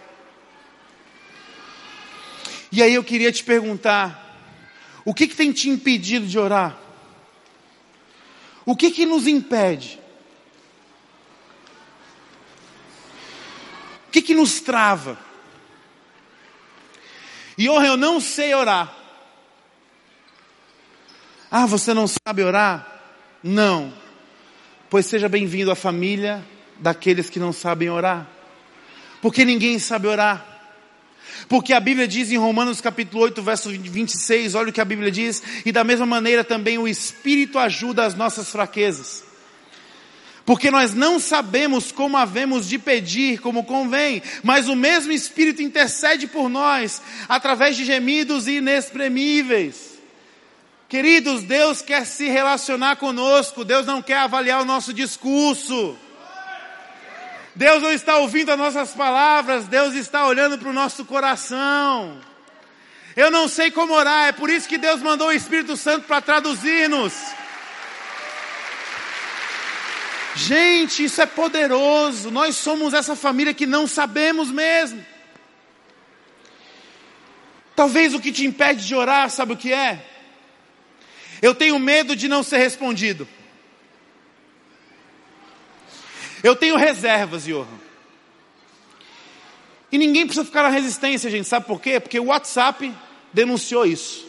[2.70, 4.46] E aí eu queria te perguntar,
[5.04, 6.78] o que, que tem te impedido de orar?
[8.64, 9.97] O que, que nos impede?
[14.08, 15.18] O que, que nos trava?
[17.58, 18.94] E oh, eu não sei orar.
[21.50, 23.00] Ah, você não sabe orar?
[23.42, 23.92] Não.
[24.88, 26.42] Pois seja bem-vindo à família
[26.78, 28.26] daqueles que não sabem orar.
[29.20, 30.46] Porque ninguém sabe orar.
[31.46, 35.10] Porque a Bíblia diz em Romanos capítulo 8, verso 26, olha o que a Bíblia
[35.10, 39.27] diz, e da mesma maneira também o Espírito ajuda as nossas fraquezas
[40.48, 46.26] porque nós não sabemos como havemos de pedir como convém, mas o mesmo Espírito intercede
[46.26, 49.98] por nós através de gemidos inexprimíveis.
[50.88, 55.94] Queridos, Deus quer se relacionar conosco, Deus não quer avaliar o nosso discurso.
[57.54, 62.18] Deus não está ouvindo as nossas palavras, Deus está olhando para o nosso coração.
[63.14, 66.22] Eu não sei como orar, é por isso que Deus mandou o Espírito Santo para
[66.22, 67.12] traduzir-nos.
[70.38, 72.30] Gente, isso é poderoso.
[72.30, 75.04] Nós somos essa família que não sabemos mesmo.
[77.74, 80.00] Talvez o que te impede de orar, sabe o que é?
[81.42, 83.26] Eu tenho medo de não ser respondido.
[86.40, 87.66] Eu tenho reservas, Johan.
[89.90, 91.48] E ninguém precisa ficar na resistência, gente.
[91.48, 91.98] Sabe por quê?
[91.98, 92.94] Porque o WhatsApp
[93.32, 94.24] denunciou isso.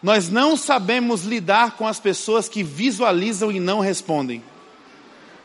[0.00, 4.44] Nós não sabemos lidar com as pessoas que visualizam e não respondem.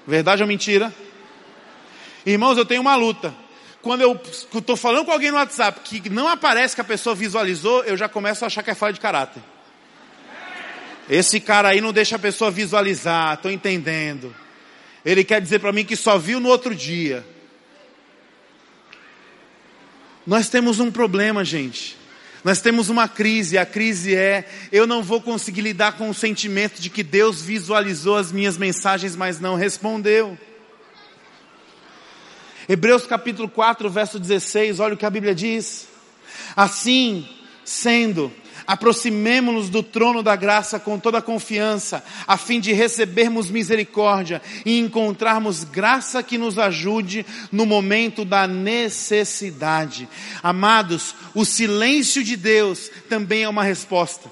[0.05, 0.93] Verdade ou mentira?
[2.25, 3.33] Irmãos, eu tenho uma luta.
[3.81, 7.83] Quando eu estou falando com alguém no WhatsApp que não aparece que a pessoa visualizou,
[7.83, 9.41] eu já começo a achar que é falha de caráter.
[11.09, 14.35] Esse cara aí não deixa a pessoa visualizar, estou entendendo.
[15.03, 17.25] Ele quer dizer para mim que só viu no outro dia.
[20.25, 21.97] Nós temos um problema, gente.
[22.43, 26.81] Nós temos uma crise, a crise é: eu não vou conseguir lidar com o sentimento
[26.81, 30.37] de que Deus visualizou as minhas mensagens, mas não respondeu.
[32.67, 35.87] Hebreus capítulo 4, verso 16, olha o que a Bíblia diz.
[36.55, 37.27] Assim,
[37.65, 38.31] sendo,
[38.65, 44.79] aproximemo-nos do trono da graça com toda a confiança, a fim de recebermos misericórdia e
[44.79, 50.07] encontrarmos graça que nos ajude no momento da necessidade.
[50.41, 54.29] Amados, o silêncio de Deus também é uma resposta.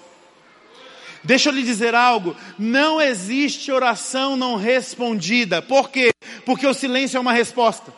[1.24, 5.62] Deixa eu lhe dizer algo, não existe oração não respondida.
[5.62, 6.12] Por quê?
[6.46, 7.94] Porque o silêncio é uma resposta.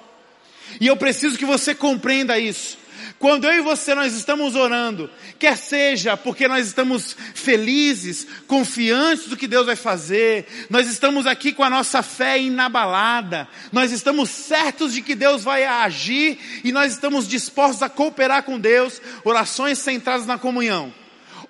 [0.80, 2.78] E eu preciso que você compreenda isso.
[3.22, 5.08] Quando eu e você nós estamos orando,
[5.38, 11.54] quer seja porque nós estamos felizes, confiantes do que Deus vai fazer, nós estamos aqui
[11.54, 16.94] com a nossa fé inabalada, nós estamos certos de que Deus vai agir e nós
[16.94, 20.92] estamos dispostos a cooperar com Deus, orações centradas na comunhão.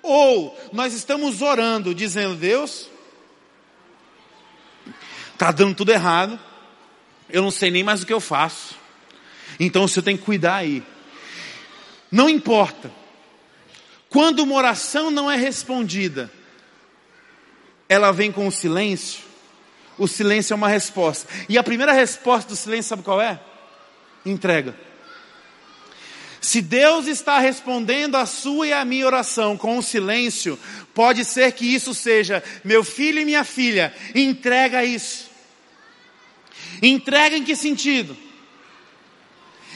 [0.02, 2.90] Ou nós estamos orando dizendo, Deus,
[5.32, 6.38] está dando tudo errado,
[7.30, 8.74] eu não sei nem mais o que eu faço.
[9.58, 10.82] Então o senhor tem que cuidar aí.
[12.12, 12.92] Não importa.
[14.10, 16.30] Quando uma oração não é respondida,
[17.88, 19.22] ela vem com o silêncio.
[19.96, 21.26] O silêncio é uma resposta.
[21.48, 23.40] E a primeira resposta do silêncio, sabe qual é?
[24.26, 24.76] Entrega.
[26.42, 30.58] Se Deus está respondendo a sua e a minha oração com o silêncio,
[30.92, 35.30] pode ser que isso seja, meu filho e minha filha, entrega isso.
[36.82, 38.16] Entrega em que sentido?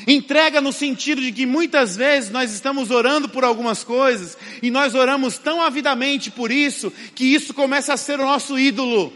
[0.07, 4.95] Entrega no sentido de que muitas vezes nós estamos orando por algumas coisas e nós
[4.95, 9.13] oramos tão avidamente por isso que isso começa a ser o nosso ídolo.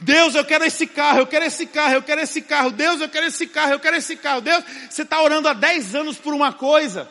[0.00, 2.70] Deus, eu quero esse carro, eu quero esse carro, eu quero esse carro.
[2.70, 4.40] Deus, eu quero esse carro, eu quero esse carro.
[4.40, 7.08] Deus, você está orando há 10 anos por uma coisa.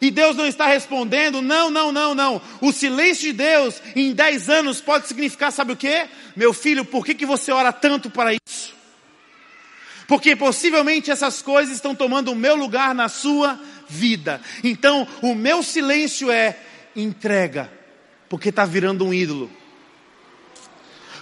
[0.00, 2.42] E Deus não está respondendo, não, não, não, não.
[2.60, 6.06] O silêncio de Deus em 10 anos pode significar, sabe o que?
[6.36, 8.73] Meu filho, por que, que você ora tanto para isso?
[10.06, 14.40] Porque possivelmente essas coisas estão tomando o meu lugar na sua vida.
[14.62, 16.58] Então, o meu silêncio é
[16.94, 17.70] entrega,
[18.28, 19.50] porque está virando um ídolo.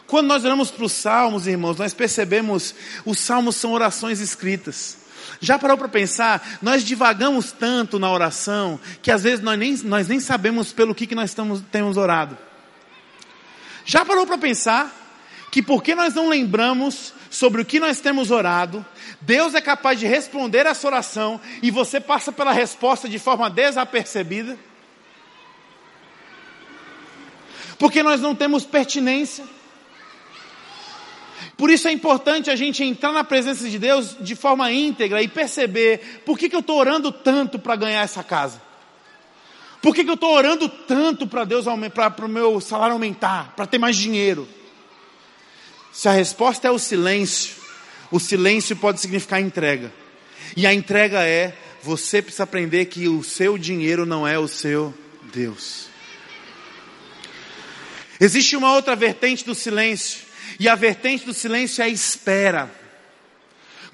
[0.06, 2.74] Quando nós olhamos para os salmos, irmãos, nós percebemos
[3.04, 4.98] os salmos são orações escritas.
[5.40, 6.58] Já parou para pensar?
[6.60, 11.06] Nós divagamos tanto na oração que às vezes nós nem, nós nem sabemos pelo que,
[11.06, 12.36] que nós estamos, temos orado.
[13.84, 14.92] Já parou para pensar
[15.50, 18.84] que porque nós não lembramos sobre o que nós temos orado,
[19.22, 24.58] Deus é capaz de responder essa oração e você passa pela resposta de forma desapercebida?
[27.78, 29.44] Porque nós não temos pertinência.
[31.56, 35.26] Por isso é importante a gente entrar na presença de Deus de forma íntegra e
[35.26, 38.60] perceber por que, que eu estou orando tanto para ganhar essa casa.
[39.80, 41.64] Por que, que eu estou orando tanto para Deus
[41.94, 44.46] para o meu salário aumentar, para ter mais dinheiro?
[45.92, 47.54] Se a resposta é o silêncio,
[48.10, 49.92] o silêncio pode significar entrega.
[50.56, 54.94] E a entrega é: você precisa aprender que o seu dinheiro não é o seu
[55.34, 55.86] Deus.
[58.18, 60.20] Existe uma outra vertente do silêncio,
[60.58, 62.70] e a vertente do silêncio é espera.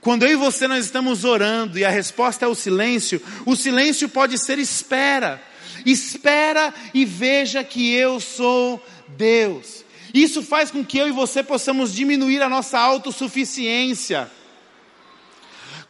[0.00, 4.08] Quando eu e você nós estamos orando e a resposta é o silêncio, o silêncio
[4.08, 5.42] pode ser espera.
[5.84, 9.84] Espera e veja que eu sou Deus.
[10.12, 14.30] Isso faz com que eu e você possamos diminuir a nossa autossuficiência.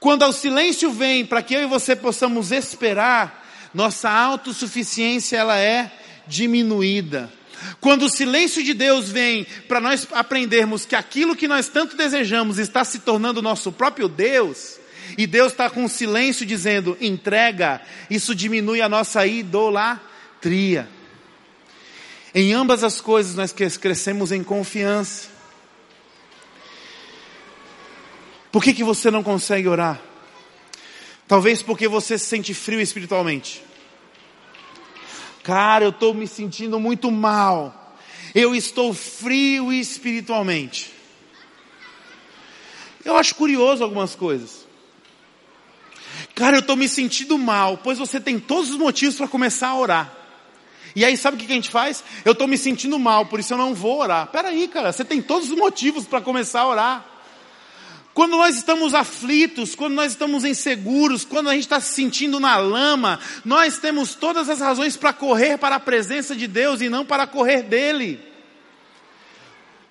[0.00, 5.92] Quando o silêncio vem para que eu e você possamos esperar, nossa autossuficiência ela é
[6.26, 7.32] diminuída.
[7.80, 12.58] Quando o silêncio de Deus vem para nós aprendermos que aquilo que nós tanto desejamos
[12.58, 14.78] está se tornando nosso próprio Deus,
[15.16, 20.88] e Deus está com silêncio dizendo entrega, isso diminui a nossa idolatria.
[22.34, 25.28] Em ambas as coisas nós crescemos em confiança.
[28.52, 30.00] Por que, que você não consegue orar?
[31.26, 33.62] Talvez porque você se sente frio espiritualmente.
[35.42, 37.96] Cara, eu estou me sentindo muito mal.
[38.34, 40.92] Eu estou frio espiritualmente.
[43.04, 44.66] Eu acho curioso algumas coisas.
[46.34, 49.78] Cara, eu estou me sentindo mal, pois você tem todos os motivos para começar a
[49.78, 50.17] orar.
[50.98, 52.02] E aí sabe o que a gente faz?
[52.24, 54.26] Eu estou me sentindo mal, por isso eu não vou orar.
[54.26, 57.06] Peraí, cara, você tem todos os motivos para começar a orar.
[58.12, 62.56] Quando nós estamos aflitos, quando nós estamos inseguros, quando a gente está se sentindo na
[62.56, 67.06] lama, nós temos todas as razões para correr para a presença de Deus e não
[67.06, 68.27] para correr dele.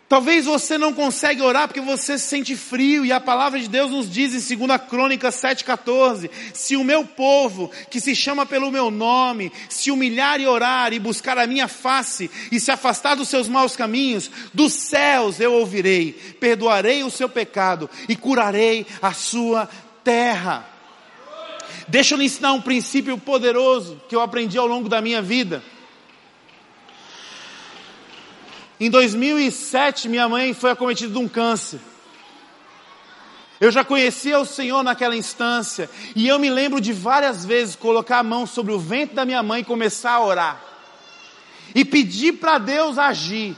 [0.09, 3.91] Talvez você não consegue orar porque você se sente frio e a palavra de Deus
[3.91, 8.89] nos diz em 2 Crônica 7,14: se o meu povo, que se chama pelo meu
[8.89, 13.49] nome, se humilhar e orar e buscar a minha face e se afastar dos seus
[13.49, 19.69] maus caminhos, dos céus eu ouvirei, perdoarei o seu pecado e curarei a sua
[20.05, 20.65] terra.
[21.85, 25.61] Deixa eu lhe ensinar um princípio poderoso que eu aprendi ao longo da minha vida.
[28.79, 31.79] Em 2007, minha mãe foi acometida de um câncer.
[33.59, 38.19] Eu já conhecia o Senhor naquela instância, e eu me lembro de várias vezes colocar
[38.19, 40.61] a mão sobre o ventre da minha mãe e começar a orar,
[41.73, 43.57] e pedir para Deus agir,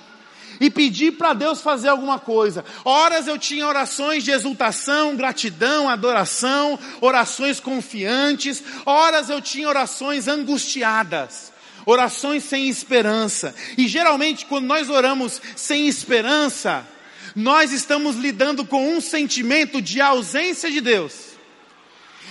[0.58, 2.64] e pedir para Deus fazer alguma coisa.
[2.86, 11.59] Horas eu tinha orações de exultação, gratidão, adoração, orações confiantes, horas eu tinha orações angustiadas
[11.90, 13.56] orações sem esperança.
[13.78, 16.88] E geralmente, quando nós oramos sem esperança,
[17.36, 21.30] nós estamos lidando com um sentimento de ausência de Deus.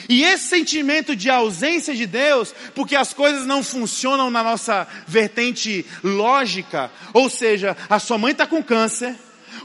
[0.08, 5.84] E esse sentimento de ausência de Deus, porque as coisas não funcionam na nossa vertente
[6.02, 9.14] lógica, ou seja, a sua mãe está com câncer,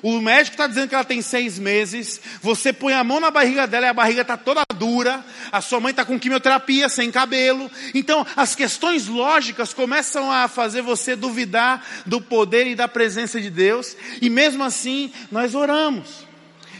[0.04, 2.20] o médico está dizendo que ela tem seis meses.
[2.42, 5.24] Você põe a mão na barriga dela e a barriga está toda dura.
[5.50, 7.72] A sua mãe está com quimioterapia, sem cabelo.
[7.94, 13.50] Então, as questões lógicas começam a fazer você duvidar do poder e da presença de
[13.50, 13.96] Deus.
[14.22, 16.28] E mesmo assim, nós oramos.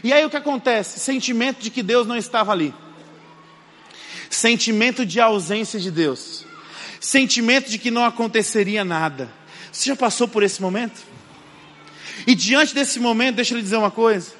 [0.02, 1.00] E aí o que acontece?
[1.00, 2.74] Sentimento de que Deus não estava ali.
[4.28, 6.44] Sentimento de ausência de Deus.
[7.00, 9.32] Sentimento de que não aconteceria nada.
[9.72, 11.13] Você já passou por esse momento?
[12.26, 14.32] E diante desse momento, deixa eu lhe dizer uma coisa.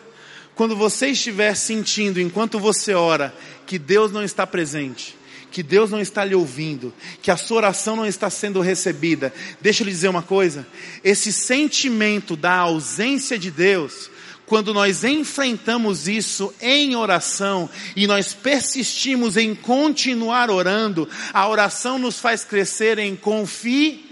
[0.54, 3.34] Quando você estiver sentindo, enquanto você ora,
[3.66, 5.16] que Deus não está presente,
[5.50, 9.82] que Deus não está lhe ouvindo, que a sua oração não está sendo recebida, deixa
[9.82, 10.66] eu lhe dizer uma coisa.
[11.02, 14.10] Esse sentimento da ausência de Deus,
[14.46, 22.20] quando nós enfrentamos isso em oração e nós persistimos em continuar orando, a oração nos
[22.20, 24.03] faz crescer em confiança.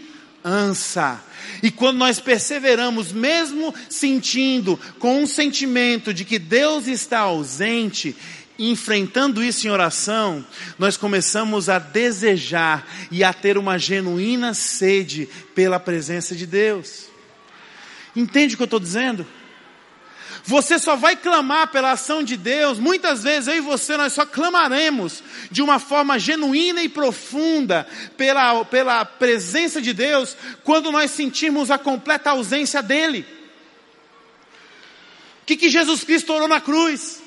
[1.62, 8.16] E quando nós perseveramos, mesmo sentindo com um sentimento de que Deus está ausente,
[8.58, 10.44] enfrentando isso em oração,
[10.78, 17.06] nós começamos a desejar e a ter uma genuína sede pela presença de Deus.
[18.14, 19.26] Entende o que eu estou dizendo?
[20.44, 24.26] Você só vai clamar pela ação de Deus, muitas vezes eu e você nós só
[24.26, 27.86] clamaremos de uma forma genuína e profunda
[28.16, 33.24] pela, pela presença de Deus quando nós sentirmos a completa ausência dEle.
[35.42, 37.22] O que, que Jesus Cristo orou na cruz?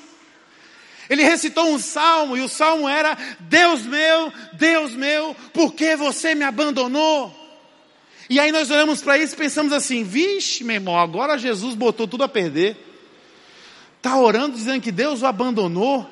[1.08, 6.34] Ele recitou um salmo e o salmo era: Deus meu, Deus meu, por que você
[6.34, 7.34] me abandonou?
[8.28, 12.06] E aí nós olhamos para isso e pensamos assim: vixe, meu irmão, agora Jesus botou
[12.06, 12.84] tudo a perder.
[14.06, 16.08] Está orando dizendo que Deus o abandonou?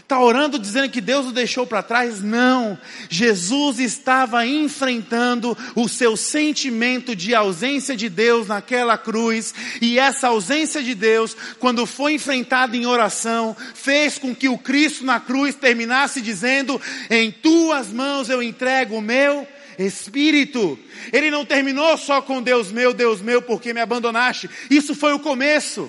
[0.00, 2.20] Está orando dizendo que Deus o deixou para trás?
[2.20, 2.76] Não.
[3.08, 10.82] Jesus estava enfrentando o seu sentimento de ausência de Deus naquela cruz, e essa ausência
[10.82, 16.20] de Deus, quando foi enfrentada em oração, fez com que o Cristo na cruz terminasse
[16.20, 19.46] dizendo: Em tuas mãos eu entrego o meu
[19.78, 20.76] Espírito.
[21.12, 24.50] Ele não terminou só com Deus meu, Deus meu, porque me abandonaste.
[24.68, 25.88] Isso foi o começo.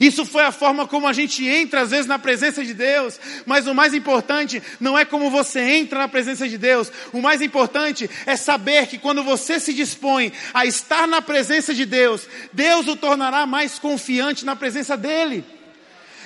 [0.00, 3.66] Isso foi a forma como a gente entra às vezes na presença de Deus, mas
[3.66, 8.08] o mais importante não é como você entra na presença de Deus, o mais importante
[8.24, 12.96] é saber que quando você se dispõe a estar na presença de Deus, Deus o
[12.96, 15.44] tornará mais confiante na presença dEle.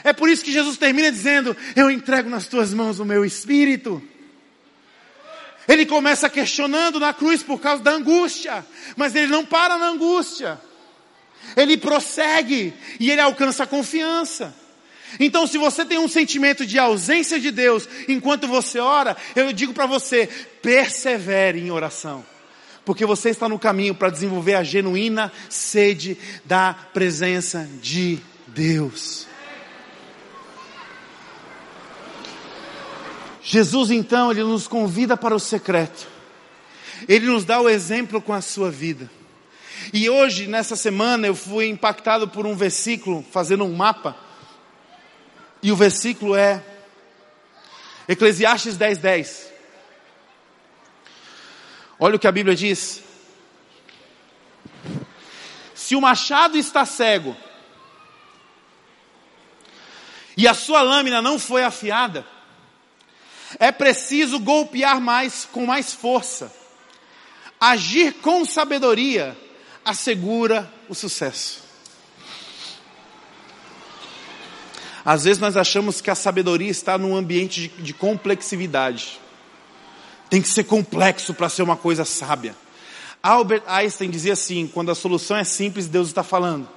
[0.05, 4.03] É por isso que Jesus termina dizendo: Eu entrego nas tuas mãos o meu espírito.
[5.68, 8.66] Ele começa questionando na cruz por causa da angústia,
[8.97, 10.61] mas ele não para na angústia
[11.57, 14.55] ele prossegue e ele alcança a confiança.
[15.20, 19.72] Então, se você tem um sentimento de ausência de Deus enquanto você ora, eu digo
[19.72, 20.28] para você,
[20.62, 22.24] persevere em oração.
[22.84, 29.26] Porque você está no caminho para desenvolver a genuína sede da presença de Deus.
[33.42, 36.09] Jesus então, ele nos convida para o secreto.
[37.09, 39.11] Ele nos dá o exemplo com a sua vida.
[39.93, 44.16] E hoje, nessa semana, eu fui impactado por um versículo, fazendo um mapa.
[45.62, 46.64] E o versículo é
[48.09, 49.53] Eclesiastes 10, 10.
[51.99, 53.03] Olha o que a Bíblia diz.
[55.75, 57.37] Se o machado está cego,
[60.37, 62.27] e a sua lâmina não foi afiada,
[63.59, 66.53] é preciso golpear mais com mais força.
[67.61, 69.37] Agir com sabedoria
[69.85, 71.62] assegura o sucesso.
[75.05, 79.20] Às vezes nós achamos que a sabedoria está num ambiente de, de complexividade.
[80.30, 82.55] Tem que ser complexo para ser uma coisa sábia.
[83.22, 86.68] Albert Einstein dizia assim: quando a solução é simples, Deus está falando.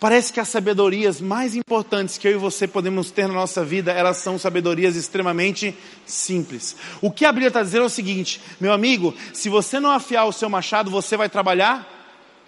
[0.00, 3.90] Parece que as sabedorias mais importantes que eu e você podemos ter na nossa vida,
[3.90, 5.76] elas são sabedorias extremamente
[6.06, 6.76] simples.
[7.00, 10.26] O que a Bíblia está dizendo é o seguinte, meu amigo, se você não afiar
[10.26, 11.97] o seu machado, você vai trabalhar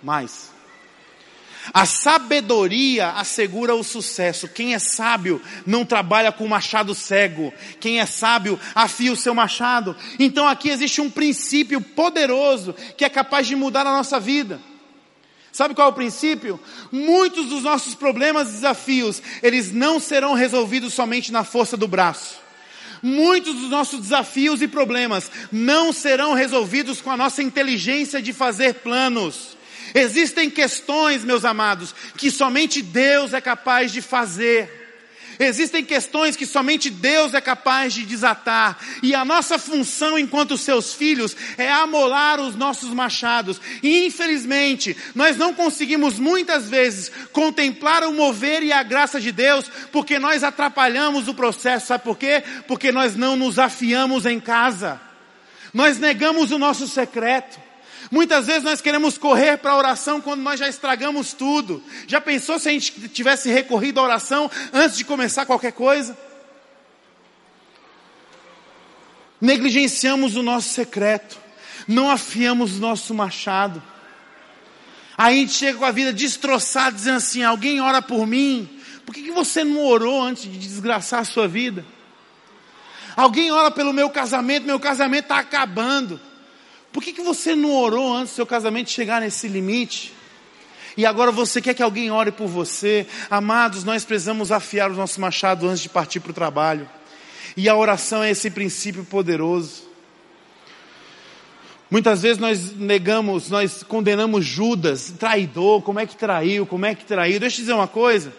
[0.02, 0.50] mais.
[1.74, 4.48] A sabedoria assegura o sucesso.
[4.48, 7.52] Quem é sábio não trabalha com machado cego.
[7.78, 9.94] Quem é sábio afia o seu machado.
[10.18, 14.60] Então aqui existe um princípio poderoso que é capaz de mudar a nossa vida.
[15.52, 16.58] Sabe qual é o princípio?
[16.90, 22.38] Muitos dos nossos problemas e desafios, eles não serão resolvidos somente na força do braço.
[23.02, 28.74] Muitos dos nossos desafios e problemas não serão resolvidos com a nossa inteligência de fazer
[28.74, 29.56] planos.
[29.94, 34.80] Existem questões, meus amados, que somente Deus é capaz de fazer.
[35.40, 40.92] Existem questões que somente Deus é capaz de desatar, e a nossa função enquanto seus
[40.92, 43.58] filhos é amolar os nossos machados.
[43.82, 49.64] E infelizmente, nós não conseguimos muitas vezes contemplar o mover e a graça de Deus,
[49.90, 51.86] porque nós atrapalhamos o processo.
[51.86, 52.44] Sabe por quê?
[52.68, 55.00] Porque nós não nos afiamos em casa.
[55.72, 57.69] Nós negamos o nosso secreto.
[58.10, 61.82] Muitas vezes nós queremos correr para a oração quando nós já estragamos tudo.
[62.08, 66.18] Já pensou se a gente tivesse recorrido à oração antes de começar qualquer coisa?
[69.40, 71.38] Negligenciamos o nosso secreto,
[71.86, 73.80] não afiamos o nosso machado.
[75.16, 78.68] Aí a gente chega com a vida destroçada, dizendo assim: alguém ora por mim.
[79.06, 81.84] Por que, que você não orou antes de desgraçar a sua vida?
[83.16, 86.20] Alguém ora pelo meu casamento, meu casamento está acabando.
[86.92, 90.12] Por que, que você não orou antes do seu casamento chegar nesse limite?
[90.96, 93.06] E agora você quer que alguém ore por você?
[93.30, 96.88] Amados, nós precisamos afiar o nosso machado antes de partir para o trabalho.
[97.56, 99.88] E a oração é esse princípio poderoso.
[101.88, 107.04] Muitas vezes nós negamos, nós condenamos Judas, traidor, como é que traiu, como é que
[107.04, 107.38] traiu.
[107.38, 108.32] Deixa eu dizer uma coisa.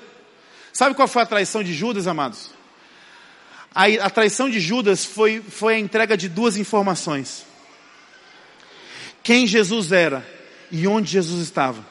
[0.73, 2.51] Sabe qual foi a traição de Judas, amados?
[3.73, 7.50] A, a traição de Judas foi, foi a entrega de duas informações
[9.23, 10.27] quem Jesus era
[10.71, 11.85] e onde Jesus estava.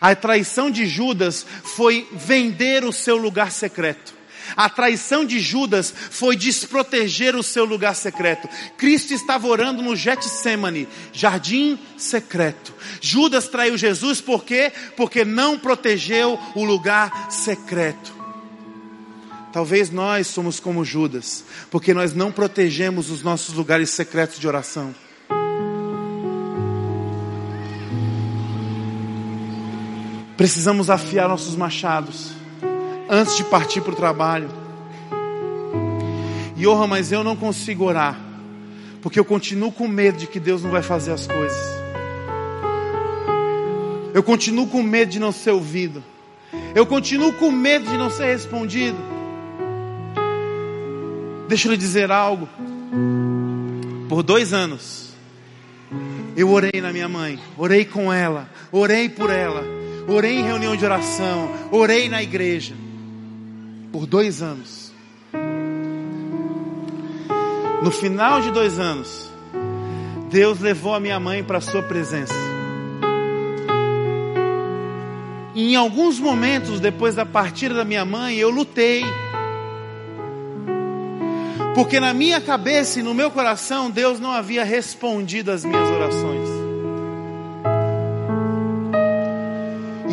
[0.00, 4.14] A traição de Judas foi vender o seu lugar secreto.
[4.56, 8.48] A traição de Judas foi desproteger o seu lugar secreto.
[8.76, 12.74] Cristo estava orando no Getsemane, jardim secreto.
[13.00, 14.70] Judas traiu Jesus por quê?
[14.96, 18.12] Porque não protegeu o lugar secreto.
[19.52, 24.94] Talvez nós somos como Judas, porque nós não protegemos os nossos lugares secretos de oração.
[30.44, 32.32] Precisamos afiar nossos machados
[33.08, 34.50] antes de partir para o trabalho.
[36.54, 38.20] E orra, mas eu não consigo orar,
[39.00, 41.58] porque eu continuo com medo de que Deus não vai fazer as coisas.
[44.12, 46.04] Eu continuo com medo de não ser ouvido.
[46.74, 48.98] Eu continuo com medo de não ser respondido.
[51.48, 52.46] Deixa eu lhe dizer algo.
[54.10, 55.14] Por dois anos,
[56.36, 60.84] eu orei na minha mãe, orei com ela, orei por ela orei em reunião de
[60.84, 62.74] oração, orei na igreja
[63.92, 64.92] por dois anos.
[67.82, 69.30] No final de dois anos,
[70.30, 72.34] Deus levou a minha mãe para a sua presença.
[75.54, 79.04] E em alguns momentos depois da partida da minha mãe, eu lutei.
[81.74, 86.63] Porque na minha cabeça e no meu coração, Deus não havia respondido às minhas orações.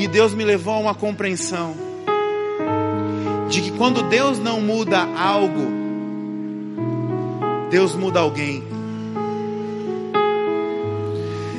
[0.02, 1.76] E Deus me levou a uma compreensão
[3.48, 5.62] de que quando Deus não muda algo,
[7.70, 8.64] Deus muda alguém.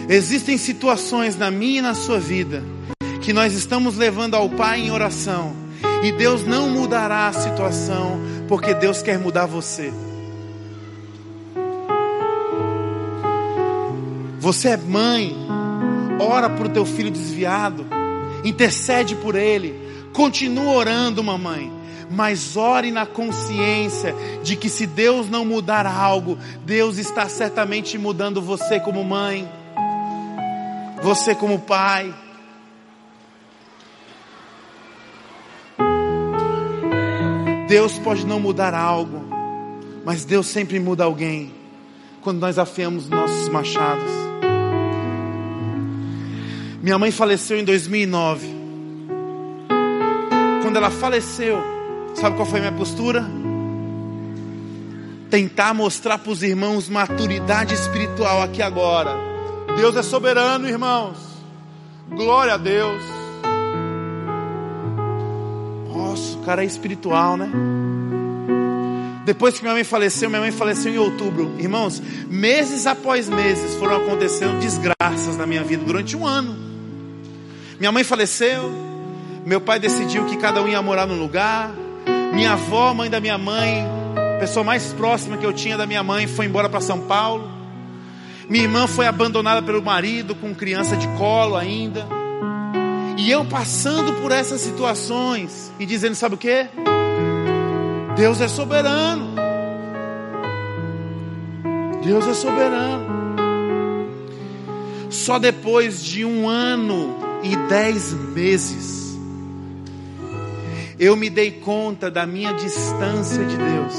[0.08, 2.64] Existem situações na minha e na sua vida
[3.20, 5.54] que nós estamos levando ao Pai em oração
[6.02, 8.18] e Deus não mudará a situação
[8.48, 9.92] porque Deus quer mudar você.
[14.40, 15.32] Você é mãe,
[16.18, 18.01] ora para o teu filho desviado
[18.44, 19.74] intercede por ele,
[20.12, 21.72] continua orando, mamãe.
[22.10, 28.42] Mas ore na consciência de que se Deus não mudar algo, Deus está certamente mudando
[28.42, 29.50] você como mãe,
[31.02, 32.14] você como pai.
[37.66, 39.24] Deus pode não mudar algo,
[40.04, 41.54] mas Deus sempre muda alguém
[42.20, 44.21] quando nós afiamos nossos machados.
[46.82, 48.48] Minha mãe faleceu em 2009.
[50.62, 51.62] Quando ela faleceu,
[52.12, 53.24] sabe qual foi a minha postura?
[55.30, 59.16] Tentar mostrar para os irmãos maturidade espiritual aqui agora.
[59.76, 61.18] Deus é soberano, irmãos.
[62.10, 63.00] Glória a Deus.
[65.94, 67.48] Nossa, o cara é espiritual, né?
[69.24, 71.54] Depois que minha mãe faleceu, minha mãe faleceu em outubro.
[71.60, 76.71] Irmãos, meses após meses foram acontecendo desgraças na minha vida durante um ano.
[77.82, 78.70] Minha mãe faleceu,
[79.44, 81.72] meu pai decidiu que cada um ia morar num lugar.
[82.32, 83.84] Minha avó, mãe da minha mãe,
[84.38, 87.50] pessoa mais próxima que eu tinha da minha mãe, foi embora para São Paulo.
[88.48, 92.06] Minha irmã foi abandonada pelo marido com criança de colo ainda.
[93.18, 96.68] E eu passando por essas situações e dizendo, sabe o que?
[98.14, 99.34] Deus é soberano.
[102.04, 103.34] Deus é soberano.
[105.10, 109.18] Só depois de um ano e dez meses,
[110.98, 113.94] eu me dei conta da minha distância de Deus.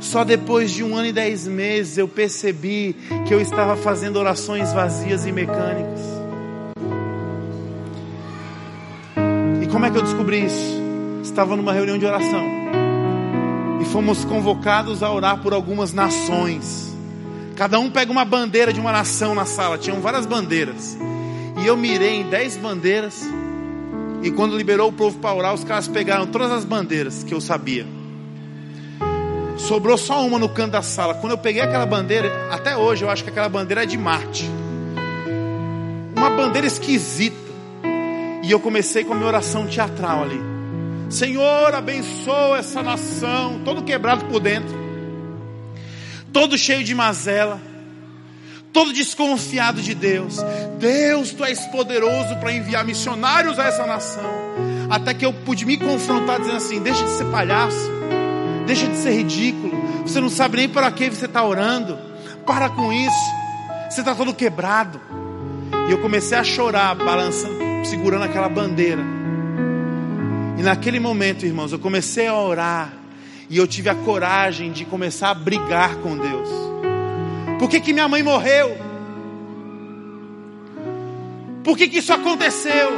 [0.00, 2.96] Só depois de um ano e dez meses eu percebi
[3.28, 6.00] que eu estava fazendo orações vazias e mecânicas.
[9.62, 10.80] E como é que eu descobri isso?
[11.22, 12.44] Estava numa reunião de oração
[13.80, 16.96] e fomos convocados a orar por algumas nações.
[17.54, 20.96] Cada um pega uma bandeira de uma nação na sala, tinham várias bandeiras.
[21.62, 23.22] E eu mirei em dez bandeiras.
[24.22, 27.40] E quando liberou o povo para orar, os caras pegaram todas as bandeiras que eu
[27.40, 27.86] sabia.
[29.56, 31.14] Sobrou só uma no canto da sala.
[31.14, 34.50] Quando eu peguei aquela bandeira, até hoje eu acho que aquela bandeira é de Marte.
[36.16, 37.36] Uma bandeira esquisita.
[38.42, 40.40] E eu comecei com a minha oração teatral ali.
[41.10, 44.72] Senhor, abençoa essa nação, todo quebrado por dentro,
[46.32, 47.60] todo cheio de mazela,
[48.72, 50.36] todo desconfiado de Deus.
[50.78, 54.30] Deus, tu és poderoso para enviar missionários a essa nação.
[54.88, 57.90] Até que eu pude me confrontar dizendo assim: deixa de ser palhaço,
[58.66, 59.72] deixa de ser ridículo.
[60.02, 61.98] Você não sabe nem para que você está orando.
[62.46, 63.30] Para com isso.
[63.88, 65.00] Você está todo quebrado.
[65.88, 69.02] E eu comecei a chorar, balançando, segurando aquela bandeira.
[70.58, 72.92] E naquele momento, irmãos, eu comecei a orar.
[73.48, 76.48] E eu tive a coragem de começar a brigar com Deus.
[77.60, 78.74] Por que, que minha mãe morreu?
[81.62, 82.90] Por que, que isso aconteceu?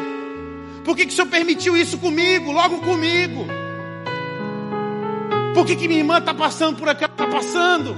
[0.84, 3.44] Por que, que o Senhor permitiu isso comigo, logo comigo?
[5.52, 7.04] Por que, que minha irmã está passando por aqui?
[7.04, 7.96] Está passando.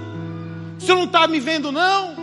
[0.79, 2.15] O Senhor não está me vendo, não?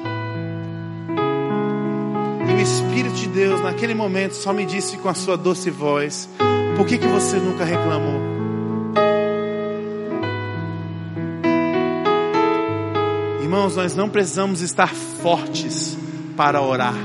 [2.49, 6.27] E o Espírito de Deus, naquele momento, só me disse com a sua doce voz:
[6.75, 8.30] por que, que você nunca reclamou?
[13.51, 15.97] Irmãos, nós não precisamos estar fortes
[16.37, 16.95] para orar.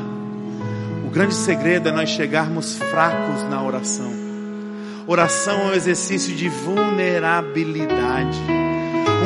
[1.05, 4.13] O grande segredo é nós chegarmos fracos na oração.
[5.09, 8.39] Oração é um exercício de vulnerabilidade.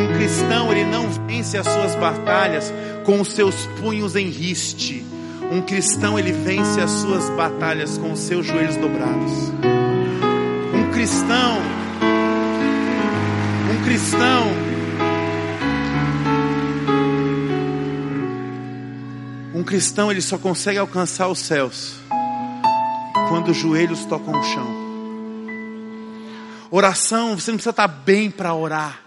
[0.00, 2.72] Um cristão, ele não vence as suas batalhas
[3.04, 5.04] com os seus punhos em riste.
[5.52, 9.52] Um cristão, ele vence as suas batalhas com os seus joelhos dobrados
[10.72, 11.58] um cristão,
[13.70, 14.69] um cristão
[20.10, 21.94] ele só consegue alcançar os céus
[23.28, 24.66] quando os joelhos tocam o chão.
[26.70, 29.00] Oração, você não precisa estar bem para orar.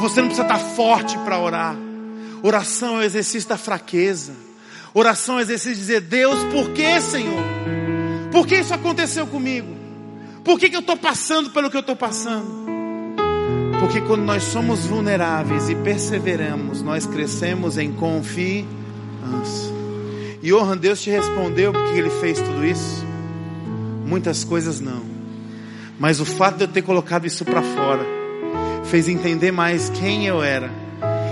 [0.00, 1.76] Você não precisa estar forte para orar.
[2.42, 4.32] Oração é o exercício da fraqueza.
[4.94, 7.42] Oração é o exercício de dizer: Deus, por que, Senhor?
[8.30, 9.76] Por que isso aconteceu comigo?
[10.44, 12.66] Por que, que eu estou passando pelo que eu estou passando?
[13.80, 18.77] Porque quando nós somos vulneráveis e perseveramos, nós crescemos em confiança.
[20.42, 23.04] E honra Deus te respondeu porque Ele fez tudo isso?
[24.06, 25.02] Muitas coisas não.
[25.98, 28.06] Mas o fato de eu ter colocado isso para fora
[28.84, 30.70] fez entender mais quem eu era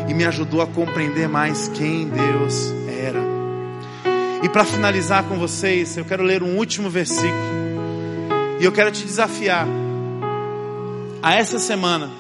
[0.09, 3.21] e me ajudou a compreender mais quem Deus era.
[4.43, 7.57] E para finalizar com vocês, eu quero ler um último versículo
[8.61, 9.67] e eu quero te desafiar
[11.23, 12.11] a essa semana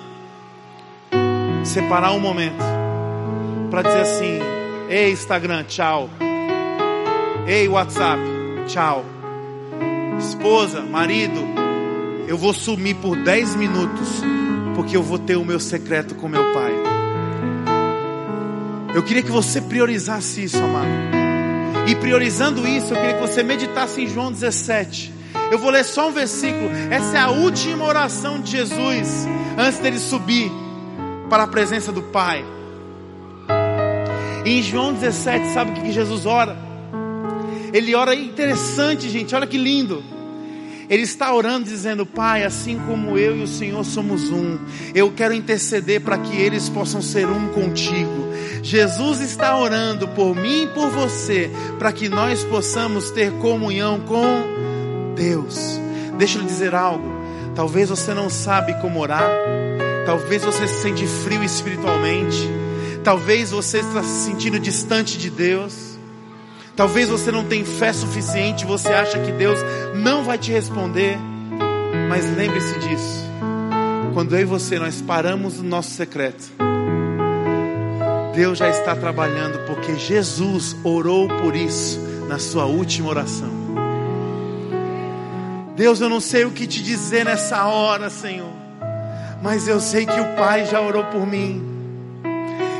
[1.64, 2.64] separar um momento
[3.70, 4.55] para dizer assim:
[4.88, 6.08] Ei, Instagram, tchau.
[7.46, 8.22] Ei, WhatsApp,
[8.66, 9.04] tchau.
[10.18, 11.40] Esposa, marido,
[12.28, 14.22] eu vou sumir por 10 minutos
[14.76, 16.72] porque eu vou ter o meu secreto com meu pai.
[18.94, 20.88] Eu queria que você priorizasse isso, amado.
[21.86, 25.12] E priorizando isso, eu queria que você meditasse em João 17
[25.52, 26.70] Eu vou ler só um versículo.
[26.90, 29.26] Essa é a última oração de Jesus
[29.58, 30.50] antes dele subir
[31.28, 32.44] para a presença do Pai.
[34.46, 36.56] Em João 17, sabe o que Jesus ora?
[37.72, 39.34] Ele ora interessante, gente.
[39.34, 40.02] Olha que lindo.
[40.88, 44.58] Ele está orando dizendo: Pai, assim como eu e o Senhor somos um,
[44.94, 48.26] eu quero interceder para que eles possam ser um contigo.
[48.62, 55.14] Jesus está orando por mim e por você, para que nós possamos ter comunhão com
[55.16, 55.80] Deus.
[56.16, 57.16] Deixa eu lhe dizer algo.
[57.54, 59.28] Talvez você não sabe como orar.
[60.04, 62.65] Talvez você se sente frio espiritualmente.
[63.06, 65.96] Talvez você está se sentindo distante de Deus.
[66.74, 69.60] Talvez você não tenha fé suficiente, você acha que Deus
[69.94, 71.16] não vai te responder.
[72.08, 73.24] Mas lembre-se disso.
[74.12, 76.50] Quando eu e você nós paramos no nosso secreto,
[78.34, 83.52] Deus já está trabalhando porque Jesus orou por isso na sua última oração.
[85.76, 88.52] Deus, eu não sei o que te dizer nessa hora, Senhor,
[89.40, 91.75] mas eu sei que o Pai já orou por mim.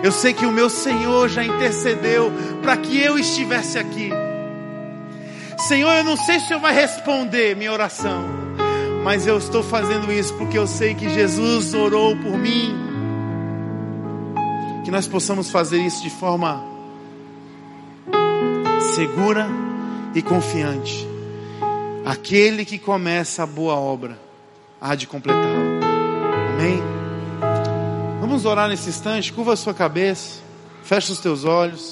[0.02, 2.32] Eu sei que o meu Senhor já intercedeu
[2.62, 4.10] para que eu estivesse aqui.
[5.58, 8.24] Senhor, eu não sei se o Senhor vai responder minha oração,
[9.02, 12.74] mas eu estou fazendo isso porque eu sei que Jesus orou por mim.
[14.84, 16.62] Que nós possamos fazer isso de forma
[18.94, 19.48] segura
[20.14, 21.06] e confiante.
[22.04, 24.18] Aquele que começa a boa obra
[24.80, 25.76] há de completá-la.
[26.54, 26.95] Amém?
[28.28, 30.40] Vamos orar nesse instante, curva a sua cabeça,
[30.82, 31.90] fecha os teus olhos.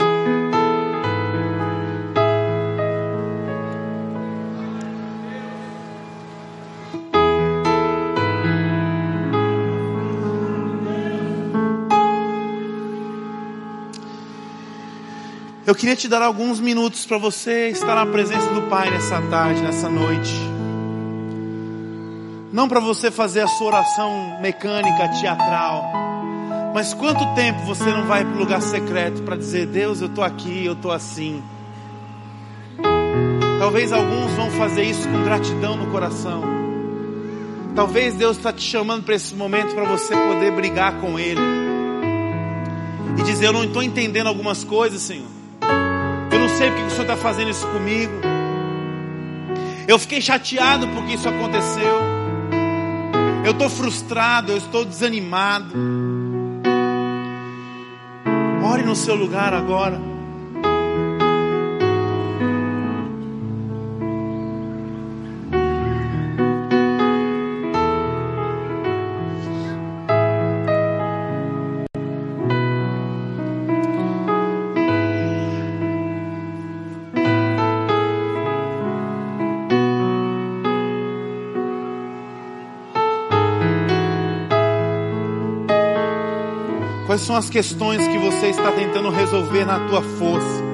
[15.65, 19.63] Eu queria te dar alguns minutos para você estar na presença do Pai nessa tarde,
[19.63, 20.35] nessa noite.
[22.53, 26.04] Não para você fazer a sua oração mecânica, teatral
[26.75, 30.25] mas quanto tempo você não vai para o lugar secreto para dizer: Deus, eu estou
[30.25, 31.41] aqui, eu estou assim.
[33.61, 36.43] Talvez alguns vão fazer isso com gratidão no coração.
[37.77, 41.41] Talvez Deus está te chamando para esse momento para você poder brigar com Ele
[43.21, 45.29] e dizer: Eu não estou entendendo algumas coisas, Senhor.
[46.33, 48.15] Eu não sei porque o Senhor está fazendo isso comigo.
[49.87, 52.01] Eu fiquei chateado porque isso aconteceu.
[53.45, 55.73] Eu estou frustrado, eu estou desanimado.
[58.85, 60.14] No seu lugar agora.
[87.15, 90.65] Quais são as questões que você está tentando resolver na tua força?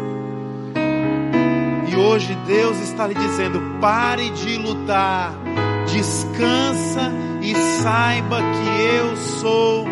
[1.86, 5.34] E hoje Deus está lhe dizendo: pare de lutar,
[5.92, 7.12] descansa
[7.42, 9.84] e saiba que eu sou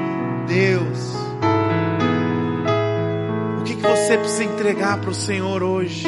[0.46, 1.14] Deus.
[3.60, 6.06] O que, que você precisa entregar para o Senhor hoje?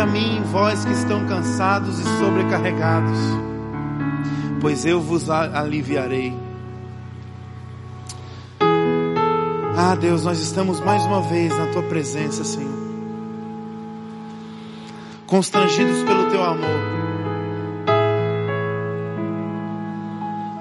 [0.00, 3.18] A mim, vós que estão cansados e sobrecarregados,
[4.60, 6.36] pois eu vos aliviarei.
[9.76, 12.72] Ah, Deus, nós estamos mais uma vez na tua presença, Senhor.
[15.26, 16.80] Constrangidos pelo teu amor.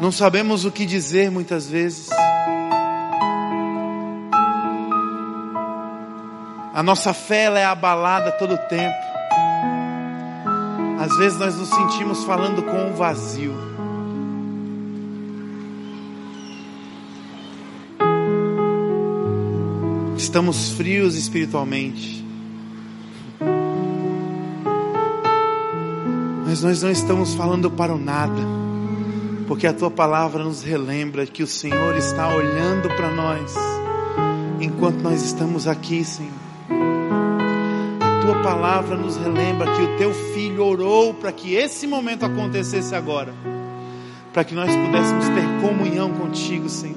[0.01, 2.09] Não sabemos o que dizer muitas vezes.
[6.73, 9.12] A nossa fé ela é abalada todo o tempo.
[11.03, 13.53] Às vezes nós nos sentimos falando com um vazio.
[20.15, 22.25] Estamos frios espiritualmente.
[26.45, 28.41] Mas nós não estamos falando para o nada,
[29.45, 33.53] porque a tua palavra nos relembra que o Senhor está olhando para nós
[34.61, 36.52] enquanto nós estamos aqui, Senhor
[38.23, 43.33] tua palavra nos relembra que o teu filho orou para que esse momento acontecesse agora,
[44.31, 46.95] para que nós pudéssemos ter comunhão contigo, Senhor.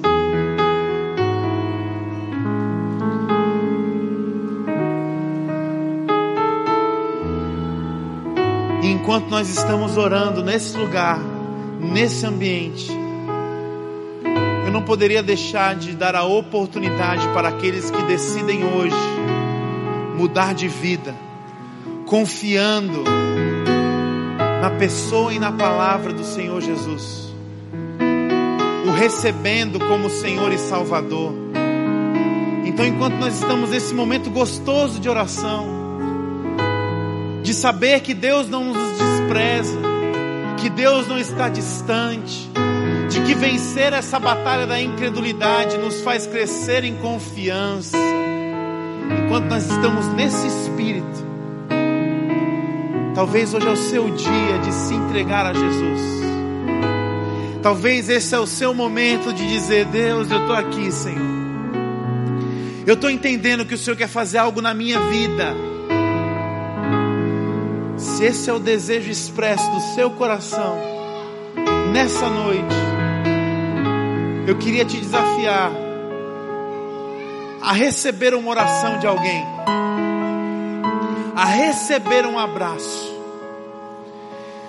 [8.81, 11.19] E enquanto nós estamos orando nesse lugar,
[11.81, 12.89] nesse ambiente,
[14.71, 19.16] não poderia deixar de dar a oportunidade para aqueles que decidem hoje
[20.17, 21.15] mudar de vida,
[22.07, 23.03] confiando
[24.61, 27.33] na pessoa e na palavra do Senhor Jesus,
[28.87, 31.33] o recebendo como Senhor e Salvador.
[32.65, 35.67] Então, enquanto nós estamos nesse momento gostoso de oração,
[37.43, 39.79] de saber que Deus não nos despreza,
[40.57, 42.49] que Deus não está distante,
[43.09, 48.06] de que vencer essa batalha da incredulidade nos faz crescer em confiança.
[49.27, 51.27] Enquanto nós estamos nesse espírito,
[53.13, 56.01] talvez hoje é o seu dia de se entregar a Jesus.
[57.61, 61.27] Talvez esse é o seu momento de dizer: Deus, eu estou aqui, Senhor.
[62.85, 65.53] Eu estou entendendo que o Senhor quer fazer algo na minha vida.
[67.97, 70.77] Se esse é o desejo expresso do seu coração,
[71.91, 72.75] nessa noite,
[74.47, 75.86] eu queria te desafiar
[77.67, 79.45] a receber uma oração de alguém,
[81.35, 83.13] a receber um abraço.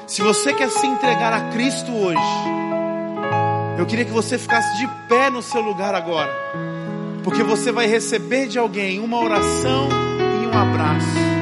[0.04, 2.18] Se você quer se entregar a Cristo hoje,
[3.78, 6.32] eu queria que você ficasse de pé no seu lugar agora,
[7.22, 9.88] porque você vai receber de alguém uma oração
[10.42, 11.37] e um abraço.